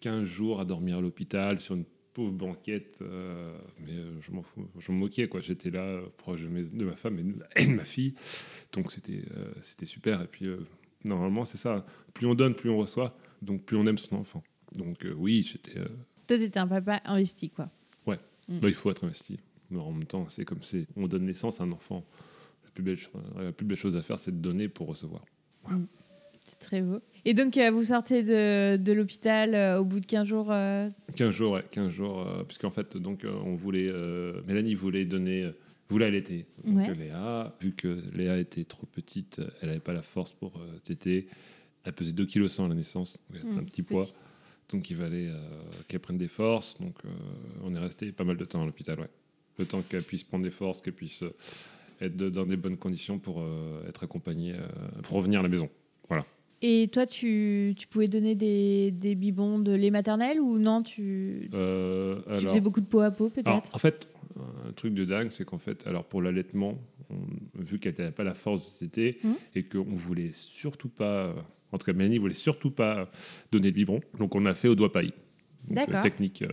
[0.00, 1.84] 15 jours à dormir à l'hôpital sur une
[2.14, 5.40] pauvre banquette, euh, mais je m'en fous, je me moquais, quoi.
[5.40, 8.14] J'étais là, euh, proche de, mes- de ma femme et de, et de ma fille,
[8.72, 10.22] donc c'était euh, c'était super.
[10.22, 10.58] Et puis, euh,
[11.04, 14.42] normalement, c'est ça, plus on donne, plus on reçoit, donc plus on aime son enfant.
[14.76, 15.74] Donc oui, j'étais.
[16.26, 17.66] Toi, t'étais un papa investi, quoi.
[18.06, 19.38] bah, il faut être investi.
[19.70, 22.04] Mais en même temps, c'est comme c'est, on donne naissance à un enfant.
[22.64, 25.24] La plus belle, cho- la plus belle chose à faire, c'est de donner pour recevoir.
[26.44, 27.00] C'est très beau.
[27.26, 30.88] Et donc, euh, vous sortez de, de l'hôpital euh, au bout de 15 jours euh,
[31.16, 35.06] 15 jours, ouais, 15 jours, euh, puisqu'en fait, donc, euh, on voulait, euh, Mélanie voulait
[35.06, 35.52] donner, euh,
[35.88, 36.44] voulait allaiter.
[36.64, 36.90] Donc, Ouais.
[36.90, 40.78] euh, Léa, vu que Léa était trop petite, elle n'avait pas la force pour euh,
[40.84, 41.26] téter.
[41.84, 44.06] Elle pesait 2 kg à la naissance, donc elle Mmh, un petit poids.
[44.70, 45.38] Donc il fallait euh,
[45.88, 46.78] qu'elle prenne des forces.
[46.80, 47.08] Donc euh,
[47.62, 49.08] on est resté pas mal de temps à l'hôpital, ouais.
[49.58, 51.34] Le temps qu'elle puisse prendre des forces, qu'elle puisse euh,
[52.00, 54.66] être de- dans des bonnes conditions pour euh, être accompagnée, euh,
[55.02, 55.68] pour revenir à la maison.
[56.66, 61.50] Et toi, tu, tu pouvais donner des, des biberons de lait maternel ou non Tu,
[61.52, 63.50] Euh, tu faisais beaucoup de peau à peau, peut-être?
[63.74, 64.08] en fait,
[64.68, 66.78] un truc de dingue, c'est qu'en fait, alors pour l'allaitement,
[67.54, 69.34] vu qu'elle n'avait pas la force de téter Mhm.
[69.56, 71.34] et qu'on voulait surtout pas,
[71.70, 73.10] en tout cas Mélanie voulait surtout pas
[73.52, 75.12] donner le biberon, donc on a fait au doigt paille.
[75.68, 76.00] D'accord.
[76.00, 76.48] Technique euh,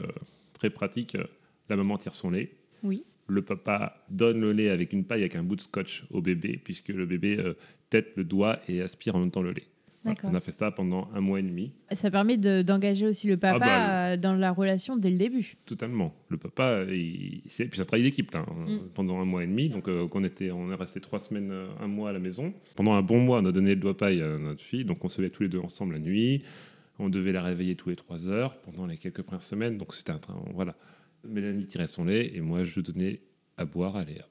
[0.53, 1.15] très pratique.
[1.15, 1.23] euh,
[1.69, 2.51] La maman tire son lait.
[2.83, 3.05] Oui.
[3.27, 6.59] Le papa donne le lait avec une paille avec un bout de scotch au bébé,
[6.61, 7.53] puisque le bébé euh,
[7.89, 9.63] tête le doigt et aspire en même temps le lait.
[10.23, 11.73] On a fait ça pendant un mois et demi.
[11.91, 15.17] Ça permet de- d'engager aussi le papa Ah bah, euh, dans la relation dès le
[15.17, 15.57] début.
[15.65, 16.13] Totalement.
[16.29, 18.77] Le papa, il, puis ça travaille d'équipe là, hein, Mm.
[18.95, 19.69] pendant un mois et demi.
[19.69, 22.51] Donc euh, qu'on était, on est resté trois semaines, euh, un mois à la maison.
[22.75, 24.85] Pendant un bon mois, on a donné le doigt paille à notre fille.
[24.85, 26.43] Donc on se levait tous les deux ensemble la nuit.
[26.97, 29.77] On devait la réveiller tous les trois heures pendant les quelques premières semaines.
[29.77, 30.41] Donc c'était un train.
[30.53, 30.75] Voilà.
[31.27, 33.21] Mélanie tirait son lait et moi je donnais
[33.57, 34.27] à boire à Léa.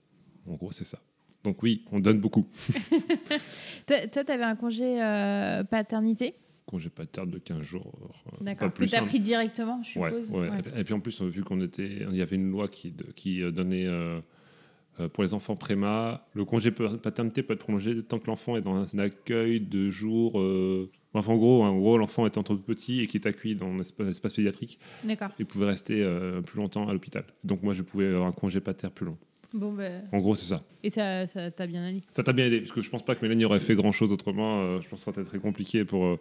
[0.47, 0.99] En gros, c'est ça.
[1.45, 2.47] Donc oui, on donne beaucoup.
[3.87, 6.35] Toi, tu avais un congé euh, paternité?
[6.67, 7.93] Congé paterne de 15 jours.
[8.33, 8.73] euh, D'accord.
[8.73, 9.07] Que tu as hein.
[9.07, 10.31] pris directement, je suppose.
[10.31, 10.49] ouais.
[10.51, 10.61] Ouais.
[10.77, 13.51] Et puis en plus, vu qu'on était, il y avait une loi qui, qui euh,
[13.51, 14.21] donnait euh,
[15.01, 18.57] euh, pour les enfants préma, le congé pa- paternité peut être prolongé tant que l'enfant
[18.57, 20.39] est dans un accueil de jour.
[20.41, 23.67] euh, enfin, en gros, en gros, l'enfant est trop petit et qui est accueilli dans
[23.69, 25.31] un espace, espace pédiatrique, D'accord.
[25.41, 27.25] il pouvait rester euh, plus longtemps à l'hôpital.
[27.43, 29.17] Donc moi, je pouvais avoir un congé pater plus long.
[29.53, 30.63] Bon, ben, En gros, c'est ça.
[30.83, 32.03] et ça ça t'a bien allé.
[32.11, 34.13] Ça t'a bien aidé, parce que je pense pas que Mélanie aurait fait grand chose
[34.13, 34.61] autrement.
[34.61, 36.19] euh, je pense que ça aurait été très compliqué pour, euh,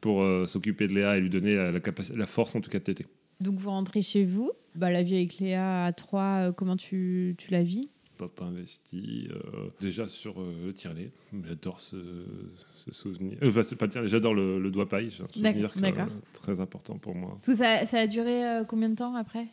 [0.00, 2.70] pour euh, s'occuper de Léa et lui donner la, la, capaci- la force, en tout
[2.70, 3.06] cas, de téter.
[3.40, 4.50] Donc, vous rentrez chez vous.
[4.74, 7.90] Bah, la vie avec Léa à 3, comment tu, tu la vis?
[8.16, 11.10] Papa investi euh, déjà sur euh, le tire-lait.
[11.46, 11.96] J'adore ce,
[12.76, 13.36] ce souvenir.
[13.42, 15.10] Euh, bah, c'est pas j'adore le, le doigt paille.
[15.10, 16.12] C'est un D'accord, souvenir que- d'accord.
[16.32, 17.36] très important pour moi.
[17.42, 19.46] Ça, ça a duré euh, combien de temps après?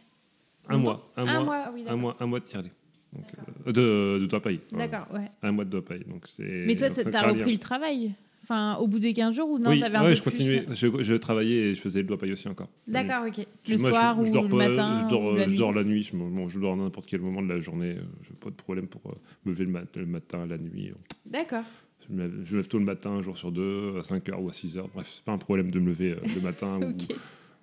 [0.67, 2.71] Un mois, un, Un mois, mois, oui, un mois, un mois de tire-lait.
[3.13, 3.25] Donc,
[3.67, 4.59] euh, de, de doigt paille.
[4.71, 5.25] D'accord, ouais.
[5.41, 6.03] Un mois de doigt paille.
[6.07, 6.63] Donc c'est.
[6.67, 9.79] Mais toi, t'as repris le travail Enfin, au bout des 15 jours ou non oui,
[9.79, 10.65] t'avais un ouais, peu je plus continuais.
[10.73, 12.69] Je, je travaillais et je faisais le doigt paille aussi encore.
[12.87, 13.45] D'accord, ok.
[13.63, 15.43] Je- Le moi, je- soir je, ou dors le pas- matin je dors, ou la
[15.45, 16.01] je nuit dors la nuit.
[16.03, 17.97] Je, bon, je dors à n'importe quel moment de la journée.
[18.23, 19.11] Je n'ai pas de problème pour euh,
[19.45, 20.91] me lever le, mat- le matin, la nuit.
[21.27, 21.63] D'accord.
[22.07, 24.51] Je me, lève, je tôt le matin, un jour sur deux, à 5h ou à
[24.53, 24.83] 6h.
[24.95, 26.79] Bref, c'est pas un problème de me lever euh, le matin.
[26.81, 27.15] ou- Ok.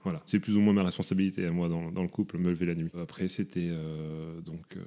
[0.06, 0.22] Voilà.
[0.24, 2.74] C'est plus ou moins ma responsabilité à moi dans, dans le couple, me lever la
[2.76, 2.90] nuit.
[3.00, 4.80] Après, c'était euh, donc euh,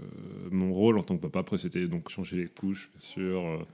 [0.50, 1.40] mon rôle en tant que papa.
[1.40, 3.68] Après, c'était donc changer les couches, bien sûr,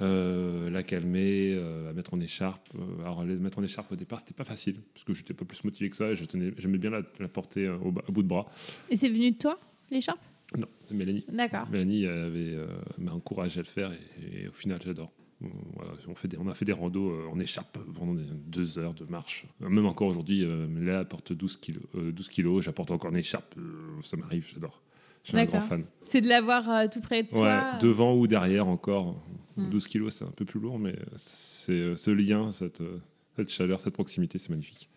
[0.00, 2.68] euh, la calmer, la mettre en écharpe.
[3.00, 5.62] Alors, la mettre en écharpe au départ, c'était pas facile parce que j'étais pas plus
[5.62, 6.10] motivé que ça.
[6.10, 8.46] Et je tenais, j'aimais bien la, la porter au, bas- au bout de bras.
[8.90, 9.58] Et c'est venu de toi,
[9.90, 10.20] l'écharpe?
[10.58, 11.24] Non, c'est Mélanie.
[11.32, 11.68] D'accord.
[11.70, 12.56] Mélanie avait
[12.98, 15.12] m'a encouragé à le faire et, et au final j'adore.
[15.42, 18.14] Euh, Voilà, on, fait des- on a fait des randos euh, en écharpe pendant
[18.46, 19.44] deux heures de marche.
[19.62, 23.14] Euh, Même encore aujourd'hui, euh, Léa porte 12 kilos, euh, 12 kilos j'apporte encore en
[23.14, 23.54] écharpe.
[23.58, 24.80] euh, ça m'arrive, j'adore.
[25.24, 25.84] Je suis un grand fan.
[26.04, 27.40] C'est de l'avoir euh, tout près de toi
[27.72, 29.20] Ouais, devant ou derrière encore.
[29.56, 29.70] Hmm.
[29.70, 32.98] 12 kilos, c'est un peu plus lourd, mais c'est euh, ce lien, cette, euh,
[33.36, 34.88] cette chaleur, cette proximité, c'est magnifique.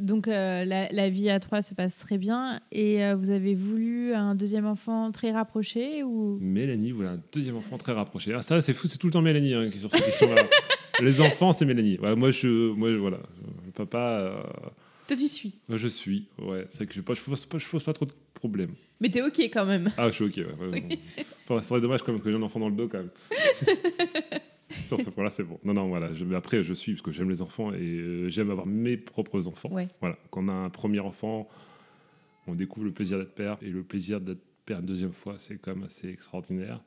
[0.00, 2.60] Donc euh, la, la vie à trois se passe très bien.
[2.72, 6.38] Et euh, vous avez voulu un deuxième enfant très rapproché ou?
[6.40, 8.32] Mélanie voulait un deuxième enfant très rapproché.
[8.34, 10.44] Ah, ça, c'est fou, c'est tout le temps Mélanie hein, qui est sur cette question-là.
[11.02, 11.96] Les enfants, c'est Mélanie.
[11.96, 13.18] Voilà, moi, je, moi, voilà,
[13.66, 14.42] le papa, euh,
[15.08, 15.58] Toi tu suis?
[15.68, 16.28] moi, je suis.
[16.40, 18.74] Ouais, c'est que je, ne pose, pas- je pose pas trop de problèmes.
[19.00, 19.90] Mais t'es ok quand même.
[19.96, 20.36] Ah, je suis ok.
[20.60, 20.88] Ouais, ouais.
[21.48, 23.10] Enfin, ce serait dommage quand même que j'ai un enfant dans le dos quand même.
[24.88, 25.58] Sur ce point-là, c'est bon.
[25.64, 26.12] Non, non, voilà.
[26.14, 29.46] Je, après, je suis parce que j'aime les enfants et euh, j'aime avoir mes propres
[29.48, 29.70] enfants.
[29.70, 29.88] Ouais.
[30.00, 30.16] Voilà.
[30.30, 31.48] Quand on a un premier enfant,
[32.46, 35.56] on découvre le plaisir d'être père et le plaisir d'être père une deuxième fois, c'est
[35.56, 36.80] quand même assez extraordinaire.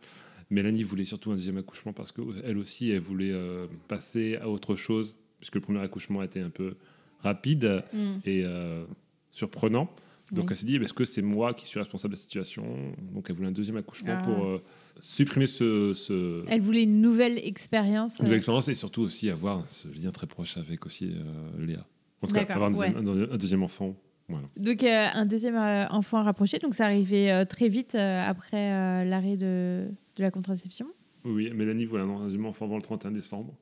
[0.49, 4.75] Mélanie voulait surtout un deuxième accouchement parce qu'elle aussi, elle voulait euh, passer à autre
[4.75, 6.75] chose puisque le premier accouchement était un peu
[7.21, 8.17] rapide Hmm.
[8.25, 8.85] et euh,
[9.31, 9.91] surprenant.
[10.31, 10.47] Donc Oui.
[10.51, 12.65] elle s'est dit, est-ce que c'est moi qui suis responsable de la situation?
[13.13, 14.21] Donc elle voulait un deuxième accouchement Ah.
[14.23, 14.61] pour euh,
[14.99, 18.19] supprimer ce, ce Elle voulait une nouvelle expérience.
[18.19, 21.85] une nouvelle expérience et surtout aussi avoir ce lien très proche avec aussi euh, Léa.
[22.21, 23.95] En tout cas, avoir un deuxième, un- un deuxième enfant.
[24.29, 24.47] Voilà.
[24.57, 28.71] Donc euh, un deuxième euh, enfant rapproché, donc ça arrivait euh, très vite euh, après
[28.73, 30.87] euh, l'arrêt de, de la contraception.
[31.23, 33.53] Oui, Mélanie voulait un deuxième enfant avant le 31 décembre.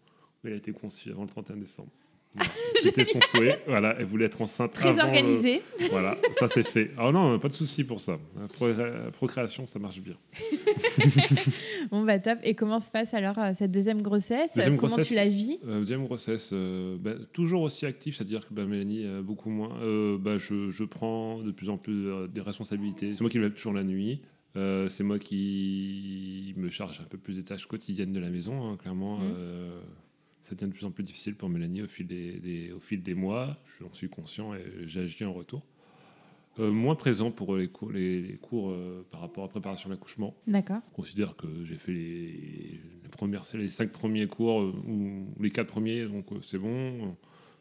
[0.44, 1.90] Elle a été conçue avant le 31 décembre.
[2.82, 3.60] C'était son souhait.
[3.68, 4.74] Voilà, elle voulait être enceinte.
[4.74, 5.62] Très avant le- organisé.
[5.90, 6.92] Voilà, ça c'est fait.
[6.98, 8.18] Ah non, pas de souci pour ça.
[8.40, 10.16] La pro- la procréation, ça marche bien.
[11.92, 12.40] Bon, bah top.
[12.44, 14.52] Et comment se passe alors euh, cette deuxième grossesse?
[14.56, 15.08] Deuxième Comment grossesse.
[15.08, 15.60] tu la vis?
[15.68, 19.78] Euh, deuxième grossesse, euh, bah, toujours aussi actif, c'est-à-dire que bah, Mélanie, euh, beaucoup moins.
[19.82, 23.14] Euh, bah, je, je prends de plus en plus euh, des responsabilités.
[23.16, 24.22] C'est moi qui me lève toujours la nuit.
[24.58, 28.64] Euh, c'est moi qui me charge un peu plus des tâches quotidiennes de la maison,
[28.72, 29.20] hein, clairement.
[29.22, 29.80] Euh,
[30.46, 33.02] ça devient de plus en plus difficile pour Mélanie au fil des, des- au fil
[33.02, 33.58] des mois.
[33.82, 35.64] J'en suis conscient et j'agis en retour.
[36.60, 39.96] Euh, moins présent pour les cours, les, les cours euh, par rapport à préparation de
[39.96, 40.34] l'accouchement.
[40.48, 40.80] D'accord.
[40.92, 45.26] Je considère que j'ai fait les, les premières, c'est les cinq premiers cours euh, ou
[45.42, 47.16] les quatre premiers, donc c'est bon.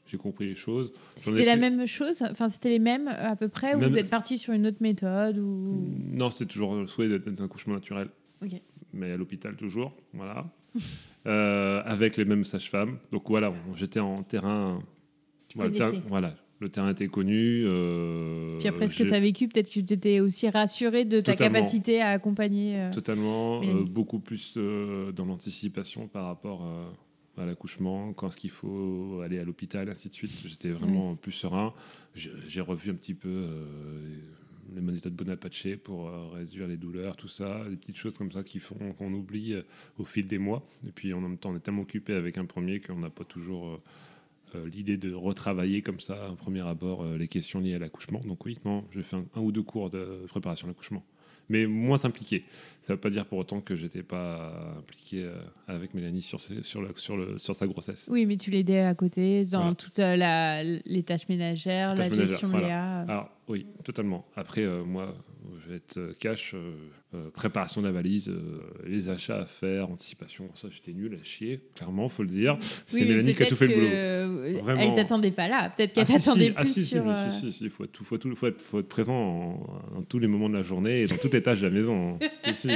[0.06, 0.92] J'ai compris les choses.
[1.16, 3.96] C'était la fait- même chose Enfin, c'était les mêmes à peu près Ou Même- vous
[3.98, 5.88] êtes parti sur une autre méthode ou...
[6.12, 8.10] Non, c'est toujours le souhait d'être un accouchement naturel.
[8.44, 8.52] Ok.
[8.92, 10.46] Mais à l'hôpital toujours, voilà.
[11.26, 12.98] Euh, avec les mêmes sages-femmes.
[13.10, 14.82] Donc voilà, on- j'étais en terrain.
[15.54, 16.06] Voilà, le terrain- connaissais.
[16.08, 17.62] voilà, le terrain était connu.
[17.64, 21.22] euh, Puis après ce que tu as vécu, peut-être que tu étais aussi rassuré de
[21.22, 21.60] ta Totalement.
[21.60, 22.76] capacité à accompagner.
[22.78, 26.62] euh, Totalement, euh, beaucoup plus euh, dans l'anticipation par rapport
[27.38, 30.42] à l'accouchement, quand est-ce qu'il faut aller à l'hôpital, ainsi de suite.
[30.44, 31.72] J'étais vraiment plus serein.
[32.14, 33.48] J'ai j'ai revu un petit peu
[34.74, 38.42] les méthodes Bonaparte pour euh, réduire les douleurs, tout ça, des petites choses comme ça
[38.42, 39.62] qui font qu'on oublie euh,
[39.98, 40.64] au fil des mois.
[40.86, 43.24] Et puis en même temps, on est tellement occupé avec un premier qu'on n'a pas
[43.24, 43.80] toujours
[44.54, 48.20] euh, l'idée de retravailler comme ça, à premier abord, les questions liées à l'accouchement.
[48.20, 51.04] Donc oui, non, fait un, un ou deux cours de préparation à l'accouchement
[51.48, 52.44] mais moins impliqué.
[52.82, 55.34] Ça ne veut pas dire pour autant que j'étais pas impliqué euh,
[55.68, 58.08] avec Mélanie sur, ses- sur, le- sur, le, sur sa grossesse.
[58.10, 59.74] Oui, mais tu l'aidais à côté dans Voilà.
[59.74, 62.66] toutes euh, la, les tâches ménagères, Tâches la ménagères, gestion de voilà.
[62.66, 62.98] Léa.
[63.08, 64.26] Alors oui, totalement.
[64.36, 65.14] Après, euh, moi,
[65.64, 66.72] je vais être euh, cash, euh,
[67.14, 71.24] euh, préparation de la valise, euh, les achats à faire, anticipation, ça j'étais nul à
[71.24, 72.56] chier, clairement, faut le dire.
[72.86, 74.62] C'est Oui, Mélanie qui a tout fait le boulot.
[74.64, 74.80] Vraiment.
[74.80, 75.70] Elle t'attendait pas là.
[75.76, 76.50] Peut-être qu'elle Ah, t'attendait si.
[76.52, 77.04] plus Ah, si, sur.
[77.30, 79.14] si, si, si, il faut, tout, faut, tout, faut, être, faut être présent
[79.96, 82.18] en- tous les moments de la journée et dans toutes les tâches de la maison.
[82.54, 82.68] Si.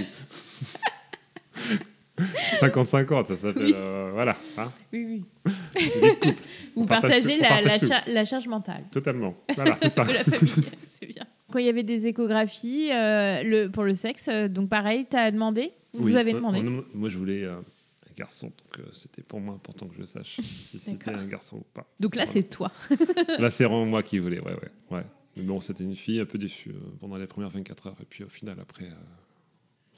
[2.60, 3.62] 50-50, ça s'appelle.
[3.64, 3.72] Oui.
[3.74, 5.52] euh, voilà, hein, Oui, oui.
[5.76, 6.34] vie de couple,
[6.76, 9.36] Ou On partage partager tout, on la, partage la, charge mentale totalement.
[9.54, 10.04] Voilà, c'est ça.
[10.04, 11.24] C'est bien.
[11.50, 15.16] Quand il y avait des échographies euh, le, pour le sexe, euh, donc pareil, tu
[15.16, 19.22] as demandé Vous avez demandé moi, moi, je voulais euh, un garçon, donc euh, c'était
[19.22, 21.86] pour moi important que je sache si c'était un garçon ou pas.
[22.00, 22.40] Donc là, Voilà.
[22.42, 22.70] c'est toi.
[23.38, 24.70] Là, c'est vraiment moi qui voulais, ouais, ouais.
[24.96, 25.04] ouais.
[25.36, 27.96] Mais bon, c'était une fille un peu déçue pendant les premières 24 heures.
[28.02, 28.88] Et puis au final, après,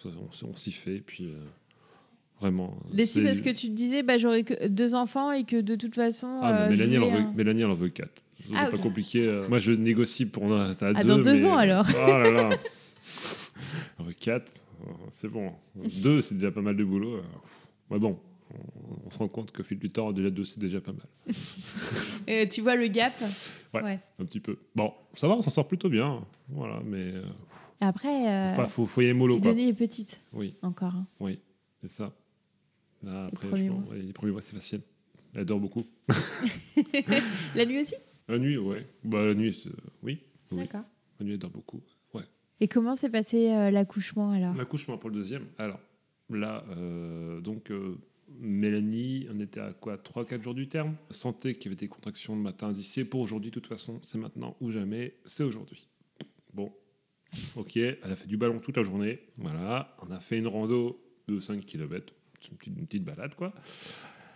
[0.05, 0.97] on, s'y fait.
[0.97, 1.33] Et puis,
[2.39, 2.77] vraiment.
[2.93, 5.75] Déçu c'est- parce que tu te disais, bah, j'aurais que deux enfants et que de
[5.77, 6.41] toute façon.
[6.43, 8.11] Ah, Mélanie, elle en veut, Mélanie, elle en veut 4.
[8.49, 9.27] C'est Ah, pas compliqué.
[9.27, 9.49] euh.
[9.49, 11.09] Moi, je négocie pour à Ah, deux.
[11.09, 11.87] dans deux mais- ans, alors.
[11.95, 12.49] Oh là là.
[13.99, 14.51] Veut 4.
[15.11, 15.53] C'est bon.
[16.03, 17.17] Deux, c'est déjà pas mal de boulot.
[17.17, 17.23] euh.
[17.91, 18.19] Mais bon,
[18.55, 21.07] on, on se rend compte qu'au fil du temps, déjà deux, c'est déjà pas mal.
[22.27, 23.13] Et tu vois le gap?
[23.75, 24.01] Ouais.
[24.19, 24.57] Un petit peu.
[24.75, 26.25] Bon, ça va, on s'en sort plutôt bien.
[26.49, 27.23] Voilà, mais euh,
[27.81, 29.35] Après, euh, faut, pas- faut, faut y aller mollo.
[29.35, 30.55] Sidonie est petite Oui.
[30.63, 30.95] encore.
[30.95, 31.07] hein.
[31.21, 31.39] Oui,
[31.83, 32.13] c'est ça.
[33.03, 33.95] Là, après, premiers je pense- mois.
[33.95, 34.81] ouais, les premiers mois, c'est facile.
[35.35, 35.85] Elle dort beaucoup.
[37.55, 37.95] La nuit aussi?
[38.31, 38.87] La nuit, ouais.
[39.05, 39.71] Bah, la nuit, c'est-
[40.03, 40.21] oui.
[40.53, 40.59] oui.
[40.59, 40.85] D'accord.
[41.19, 41.83] La nuit, elle dort beaucoup.
[42.15, 42.23] Ouais.
[42.61, 44.55] Et comment s'est passé euh, l'accouchement alors?
[44.55, 45.47] L'accouchement pour le deuxième.
[45.59, 45.81] Alors,
[46.31, 47.99] là, euh, donc, euh,
[48.39, 50.95] Mélanie, on était à quoi 3-4 jours du terme?
[51.11, 52.71] Sentait qu'il y avait des contractions le matin.
[52.71, 55.89] Dit c'est pour aujourd'hui, de toute façon, c'est maintenant ou jamais, c'est aujourd'hui.
[56.55, 56.73] Bon,
[57.57, 59.21] ok, elle a fait du ballon toute la journée.
[59.39, 62.15] Voilà, on a fait une rando de 5 km.
[62.51, 63.53] Une petite, une petite balade, quoi.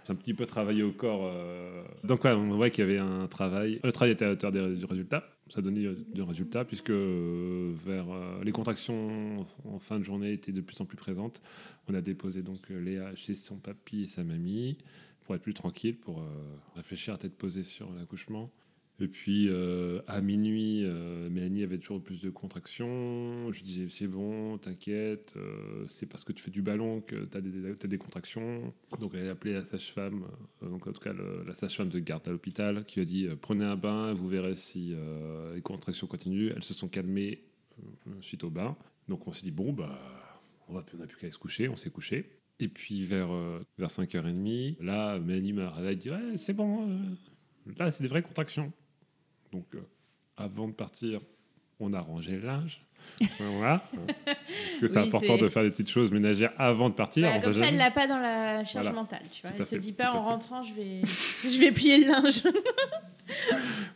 [0.04, 1.30] C'est un petit peu travaillé au corps.
[1.32, 1.82] euh.
[2.04, 3.80] Donc, ouais, on voit qu'il y avait un travail.
[3.82, 5.24] Le travail était à la hauteur du résultat.
[5.48, 10.52] Ça donnait du résultat, puisque euh, vers euh, les contractions en fin de journée étaient
[10.52, 11.42] de plus en plus présentes.
[11.88, 14.76] On a déposé donc Léa chez son papy et sa mamie
[15.22, 16.22] pour être plus tranquille, pour
[16.76, 18.50] réfléchir à tête posée sur l'accouchement.
[19.00, 23.50] Et puis euh, à minuit, euh, Mélanie avait toujours plus de contractions.
[23.50, 27.36] Je disais c'est bon, t'inquiète, euh, c'est parce que tu fais du ballon que tu
[27.36, 28.72] as des, t'as des contractions.
[29.00, 30.24] Donc elle a appelé la sage-femme,
[30.62, 33.64] donc en tout cas la sage-femme de garde à l'hôpital, qui lui a dit prenez
[33.64, 34.94] un bain, vous verrez si
[35.54, 36.52] les contractions continuent.
[36.54, 37.42] Elles se sont calmées
[38.20, 38.76] suite au bain.
[39.08, 39.98] Donc on s'est dit bon bah
[40.68, 42.30] on n'a plus qu'à se coucher, on s'est couché.
[42.60, 43.30] Et puis vers,
[43.76, 46.88] vers 5h30, là, Mélanie m'a réveillé, dit Ouais, c'est bon,
[47.76, 48.72] là, c'est des vraies contractions.
[49.54, 49.80] Donc, euh,
[50.36, 51.20] avant de partir,
[51.78, 52.80] on a rangé le linge.
[53.38, 53.84] voilà.
[54.26, 54.36] Parce
[54.80, 57.28] que c'est Oui, important de faire des petites choses ménagères avant de partir.
[57.32, 59.00] On comme ça, elle l'a pas dans la charge Voilà.
[59.00, 59.52] mentale, tu vois.
[59.56, 62.42] Elle se fait, dit pas en rentrant, je vais, je vais plier le linge.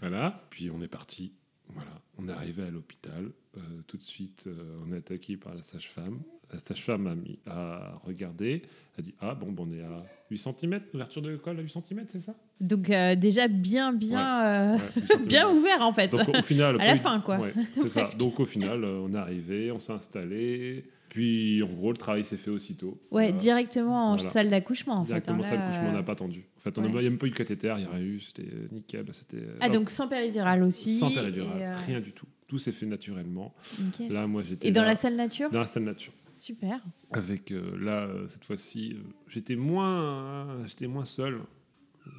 [0.00, 0.42] Voilà.
[0.48, 1.34] Puis on est parti.
[1.74, 1.90] Voilà.
[2.16, 3.30] on est arrivé à l'hôpital.
[3.58, 6.20] Euh, tout de suite, euh, on est attaqué par la sage-femme.
[6.52, 8.62] La sage-femme a, a regardé,
[8.98, 11.70] a dit Ah, bon, bon on est à 8 cm, ouverture de col à 8
[11.86, 12.34] cm, c'est ça?
[12.60, 15.22] Donc, euh, déjà bien, bien, Ouais, 8 cm.
[15.26, 16.08] bien ouvert en fait.
[16.08, 17.38] Donc, au final, À la eu- fin, quoi.
[17.38, 18.08] Ouais, c'est ça.
[18.18, 20.84] Donc, au final, euh, on est arrivé, on s'est installé.
[21.10, 22.98] Puis, en gros, le travail s'est fait aussitôt.
[23.10, 24.30] Ouais, Euh, directement en voilà.
[24.30, 25.48] salle d'accouchement en Directement, fait.
[25.50, 26.44] ça, hein, le là, couchement, on euh, n'a pas attendu.
[26.56, 28.42] En fait, on n'a même pas eu de cathéter, il n'y a rien eu, c'était
[28.42, 29.06] euh, nickel.
[29.12, 30.92] C'était, Ah, donc sans péridurale aussi.
[30.98, 32.26] sans péridurale, euh, rien du tout.
[32.46, 33.54] Tout s'est fait naturellement.
[33.78, 34.12] nickel.
[34.12, 35.50] Là, moi, j'étais Et dans là, la salle nature?
[35.50, 36.12] Dans la salle nature.
[36.38, 36.80] Super.
[37.12, 41.40] Avec euh, là, euh, cette fois-ci, euh, j'étais moins, j'étais moins seul.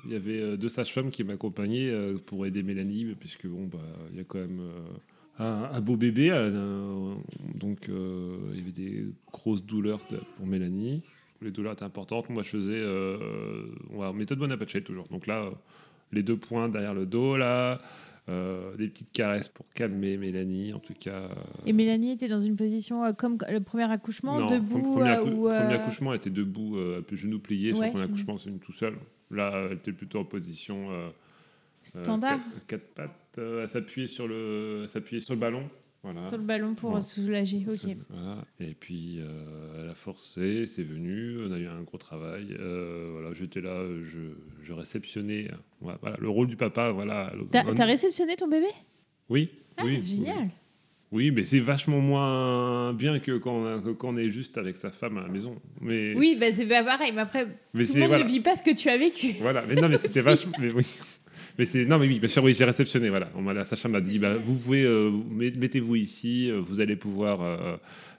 [0.05, 1.91] Il y avait deux sages-femmes qui m'accompagnaient
[2.27, 3.79] pour aider Mélanie, puisque bon, bah,
[4.11, 4.61] il y a quand même
[5.39, 6.29] un, beau bébé,
[7.55, 9.99] donc il y avait des grosses douleurs
[10.37, 11.01] pour Mélanie.
[11.41, 12.29] Les douleurs étaient importantes.
[12.29, 15.07] Moi, je faisais euh, méthode Bonaparte toujours.
[15.07, 15.49] Donc là,
[16.11, 17.81] les deux points derrière le dos, là,
[18.29, 21.23] euh, des petites caresses pour calmer Mélanie, en tout cas.
[21.23, 21.29] euh,
[21.65, 25.31] Et Mélanie était dans une position euh, comme le premier accouchement, non, debout premier, accou-
[25.31, 27.71] ou, premier accouchement, elle était debout, un peu genoux pliés.
[27.71, 27.87] Sur Ouais.
[27.87, 28.95] le premier accouchement, c'est une tout seul.
[29.31, 30.89] Là, elle était plutôt en position
[31.83, 33.37] standard quatre, quatre pattes.
[33.37, 35.69] elle s'appuyait sur le, s'appuyait sur le ballon.
[36.03, 36.25] Voilà.
[36.27, 37.65] sur le ballon pour soulager.
[37.67, 37.75] Ok.
[37.75, 38.37] C'est- voilà.
[38.61, 42.55] Et puis, euh, elle a forcé, c'est venu, on a eu un gros travail.
[42.57, 44.19] Euh, voilà, J'étais là, je,
[44.63, 45.51] je réceptionnais.
[45.81, 46.91] Voilà, le rôle du papa.
[46.91, 48.67] Voilà, T'as on- t'as réceptionné ton bébé?
[49.29, 49.49] Oui.
[49.77, 50.49] Ah, oui, génial.
[51.11, 54.77] Oui, mais c'est vachement moins bien que quand, on, que quand on est juste avec
[54.77, 55.55] sa femme à la maison.
[55.81, 57.11] Mais, Oui, bah, c'est pas pareil.
[57.13, 58.23] Mais après, mais tout le monde voilà.
[58.23, 59.33] ne vit pas ce que tu as vécu.
[59.41, 60.51] Voilà, mais non, mais c'était vachement.
[60.59, 60.85] Mais oui.
[61.59, 63.09] Mais c'est non, mais oui, bien sûr, oui, j'ai réceptionné.
[63.09, 66.49] Voilà, on m'a la Sacha m'a dit, bah, vous pouvez, euh, vous- met- mettez-vous ici,
[66.49, 67.75] euh, vous allez pouvoir euh,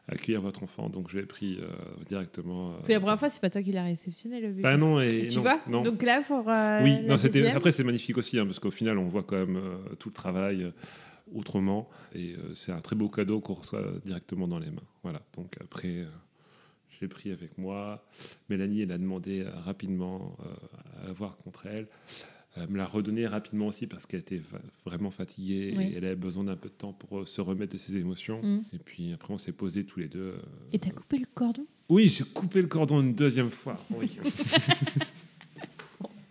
[0.08, 0.90] accueillir votre enfant.
[0.90, 1.66] Donc je l'ai pris euh,
[2.06, 2.74] directement.
[2.82, 4.62] C'est la première fois, c'est pas toi qui l'as réceptionné le bébé.
[4.62, 5.80] Bah non et tu non, vois non.
[5.80, 6.44] Donc là, pour.
[6.84, 7.46] oui, non, c'était.
[7.48, 9.58] Après, c'est magnifique aussi, hein, parce qu'au final, on voit quand même
[9.98, 10.70] tout le travail
[11.34, 14.82] autrement, et c'est un très beau cadeau qu'on reçoit directement dans les mains.
[15.02, 15.22] Voilà.
[15.34, 16.04] Donc après.
[17.00, 18.04] l'ai pris avec moi.
[18.50, 21.86] Mélanie, elle a demandé rapidement euh, à l'avoir contre elle.
[22.56, 24.42] Elle me l'a redonné rapidement aussi parce qu'elle était
[24.84, 25.84] vraiment fatiguée Oui.
[25.84, 28.42] et elle avait besoin d'un peu de temps pour euh, se remettre de ses émotions.
[28.42, 28.62] Mm.
[28.74, 30.34] Et puis après, on s'est posés tous les deux.
[30.36, 31.64] euh, Et t'as coupé le cordon?
[31.88, 33.76] Oui, j'ai coupé le cordon une deuxième fois.
[33.90, 34.18] Oui.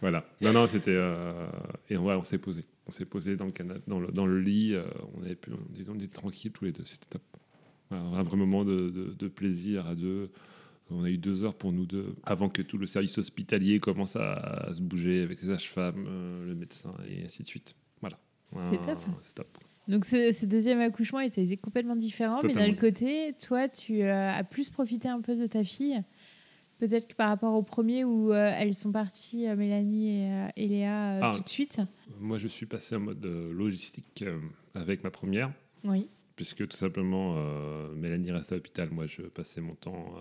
[0.00, 0.24] voilà.
[0.40, 0.90] Non, non, c'était.
[0.94, 1.46] euh,
[1.90, 2.64] Et on, ouais, on s'est posé.
[2.86, 4.74] On s'est posé dans le, canapé, dans le, dans le lit.
[4.74, 4.84] euh,
[5.16, 6.84] on, avait pu, disons, on était tranquilles tous les deux.
[6.84, 7.22] C'était top.
[7.90, 10.30] Voilà, un vrai moment de, de- de plaisir à deux.
[10.90, 14.16] On a eu deux heures pour nous deux avant que tout le service hospitalier commence
[14.16, 17.74] à, à se bouger avec les sages-femmes, euh, le médecin et ainsi de suite.
[18.00, 18.18] Voilà.
[18.70, 18.98] C'est Ah, top.
[19.22, 19.58] C'est top.
[19.88, 24.44] Donc ce, ce deuxième accouchement était complètement différent, mais d'un côté, toi, tu euh, as
[24.44, 26.00] plus profité un peu de ta fille.
[26.78, 31.18] Peut-être que par rapport au premier où euh, elles sont parties, Mélanie et, et Léa,
[31.22, 31.32] Ah.
[31.34, 31.80] tout de suite.
[32.20, 34.24] Moi, je suis passé en mode logistique
[34.74, 35.52] avec ma première.
[35.84, 36.08] Oui.
[36.36, 37.36] puisque tout simplement
[37.94, 38.90] Mélanie reste à l'hôpital.
[38.90, 40.14] Moi, je passais mon temps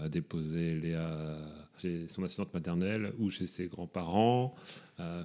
[0.00, 1.38] euh, déposer Léa
[1.80, 4.54] chez son assistante maternelle ou chez ses grands-parents,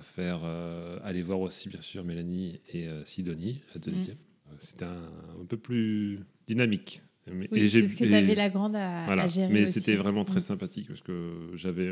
[0.01, 4.17] faire euh, aller voir aussi bien sûr Mélanie et euh, Sidonie, la deuxième.
[4.51, 5.09] Euh, C'était un,
[5.41, 7.01] un peu plus dynamique.
[7.25, 9.23] Mais- Oui, et parce que tu avais la grande à, voilà.
[9.23, 9.51] à gérer.
[9.51, 10.41] Mais c'était vraiment très Mm.
[10.41, 11.91] sympathique parce que j'avais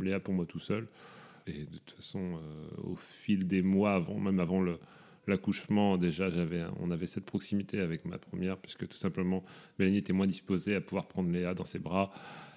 [0.00, 0.86] Léa pour moi tout seul.
[1.48, 4.78] Et de toute façon, euh, au fil des mois, avant, même avant le-
[5.26, 9.44] l'accouchement, déjà, j'avais, on avait cette proximité avec ma première, puisque tout simplement,
[9.78, 12.10] Mélanie était moins disposée à pouvoir prendre Léa dans ses bras.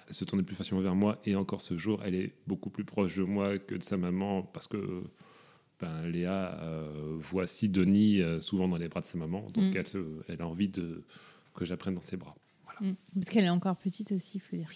[0.08, 1.20] Elle se tournait plus facilement vers moi.
[1.24, 4.42] Et encore ce jour, elle est beaucoup plus proche de moi que de sa maman,
[4.42, 5.04] parce que
[5.80, 9.46] ben, Léa euh, voit Sidonie euh, souvent dans les bras de sa maman.
[9.54, 9.76] Donc, Mm.
[9.76, 11.04] elle, se- elle a envie de,
[11.54, 12.34] que j'apprenne dans ses bras.
[12.80, 12.90] Mm.
[13.14, 14.68] Parce qu'elle est encore petite aussi, il faut dire.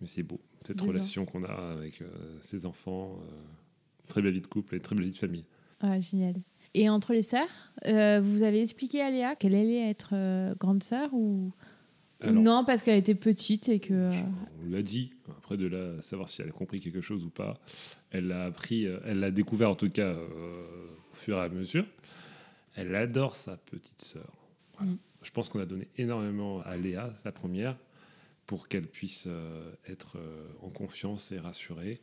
[0.00, 2.06] Mais c'est beau, cette Deux relation qu'on a avec euh,
[2.40, 3.18] ses enfants.
[3.22, 3.34] euh,
[4.08, 5.44] très belle vie de couple et très belle vie de famille.
[5.80, 6.34] Ah, génial.
[6.74, 7.48] Et entre les sœurs,
[7.86, 11.52] euh, vous avez expliqué à Léa qu'elle allait être euh, grande sœur ou,
[12.22, 13.94] ou Alors, non parce qu'elle était petite et que.
[13.94, 14.10] euh,
[14.62, 17.30] on lui a dit, après de là, savoir si elle a compris quelque chose ou
[17.30, 17.58] pas,
[18.10, 20.26] elle l'a appris, euh, elle l'a découvert en tout cas euh,
[21.12, 21.84] au fur et à mesure.
[22.74, 24.30] Elle adore sa petite sœur.
[24.76, 24.92] Voilà.
[24.92, 24.98] Mm.
[25.22, 27.76] Je pense qu'on a donné énormément à Léa, la première,
[28.46, 32.00] pour qu'elle puisse euh, être euh, en confiance et rassurée.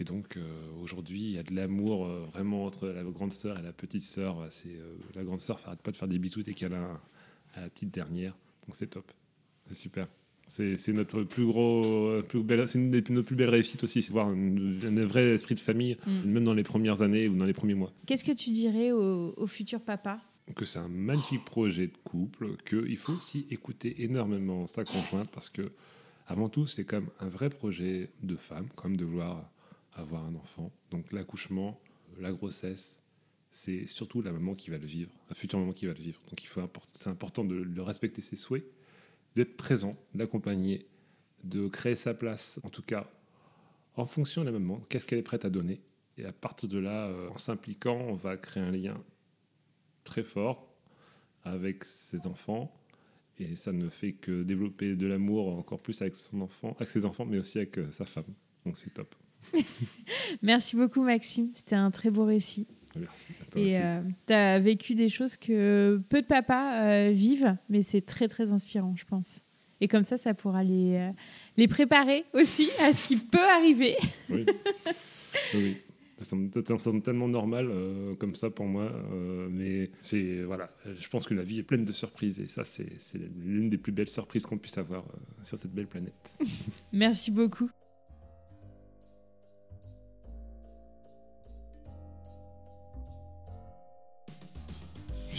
[0.00, 0.42] Et donc euh,
[0.82, 4.02] aujourd'hui, il y a de l'amour euh, vraiment entre la grande sœur et la petite
[4.02, 4.46] sœur.
[4.48, 6.98] C'est euh, la grande sœur n'arrête pas de faire des bisous dès qu'elle a
[7.54, 8.34] à la petite dernière.
[8.66, 9.12] Donc c'est top,
[9.68, 10.08] c'est super.
[10.48, 14.12] C'est notre plus gros, plus belle, c'est une des nos plus belles réussites aussi, c'est
[14.12, 16.28] voir un vrai esprit de famille, Mm.
[16.28, 17.92] même dans les premières années ou dans les premiers mois.
[18.06, 20.20] Qu'est-ce que tu dirais au, au futur papa?
[20.56, 25.50] Que c'est un magnifique projet de couple, qu'il faut aussi écouter énormément sa conjointe parce
[25.50, 25.70] que
[26.26, 29.48] avant tout, c'est comme un vrai projet de femme, comme de vouloir
[30.00, 30.70] avoir un enfant.
[30.90, 31.80] Donc l'accouchement,
[32.18, 33.00] la grossesse
[33.50, 36.20] c'est surtout la maman qui va le vivre, la future maman qui va le vivre.
[36.28, 36.62] Donc il faut
[36.94, 38.64] c'est important de, respecter ses souhaits,
[39.34, 40.86] d'être présent, d'accompagner,
[41.44, 43.10] de créer sa place, en tout cas
[43.96, 45.80] en fonction de la maman, qu'est-ce qu'elle est prête à donner.
[46.16, 49.02] Et à partir de là, euh, en s'impliquant, on va créer un lien
[50.04, 50.72] très fort
[51.42, 52.72] avec ses enfants.
[53.38, 57.04] Et ça ne fait que développer de l'amour encore plus avec son enfant, avec ses
[57.04, 58.32] enfants, mais aussi avec euh, sa femme.
[58.64, 59.14] Donc c'est top.
[60.42, 62.66] Merci beaucoup Maxime, c'était un très beau récit.
[62.96, 63.26] Merci.
[63.54, 68.26] et euh, tu as vécu des choses que peu de papas vivent, mais c'est très
[68.26, 69.40] très inspirant, je pense.
[69.80, 71.10] Et comme ça, ça pourra les,
[71.56, 73.96] les préparer aussi à ce qui peut arriver.
[74.28, 74.44] Oui.
[75.54, 75.76] oui.
[76.20, 81.26] Ça semble, tellement normal euh, comme ça pour moi, euh, mais c'est voilà, je pense
[81.26, 82.90] que la vie est pleine de surprises et ça c'est
[83.42, 86.36] l'une des plus belles surprises qu'on puisse avoir euh, sur cette belle planète.
[86.92, 87.70] Merci beaucoup.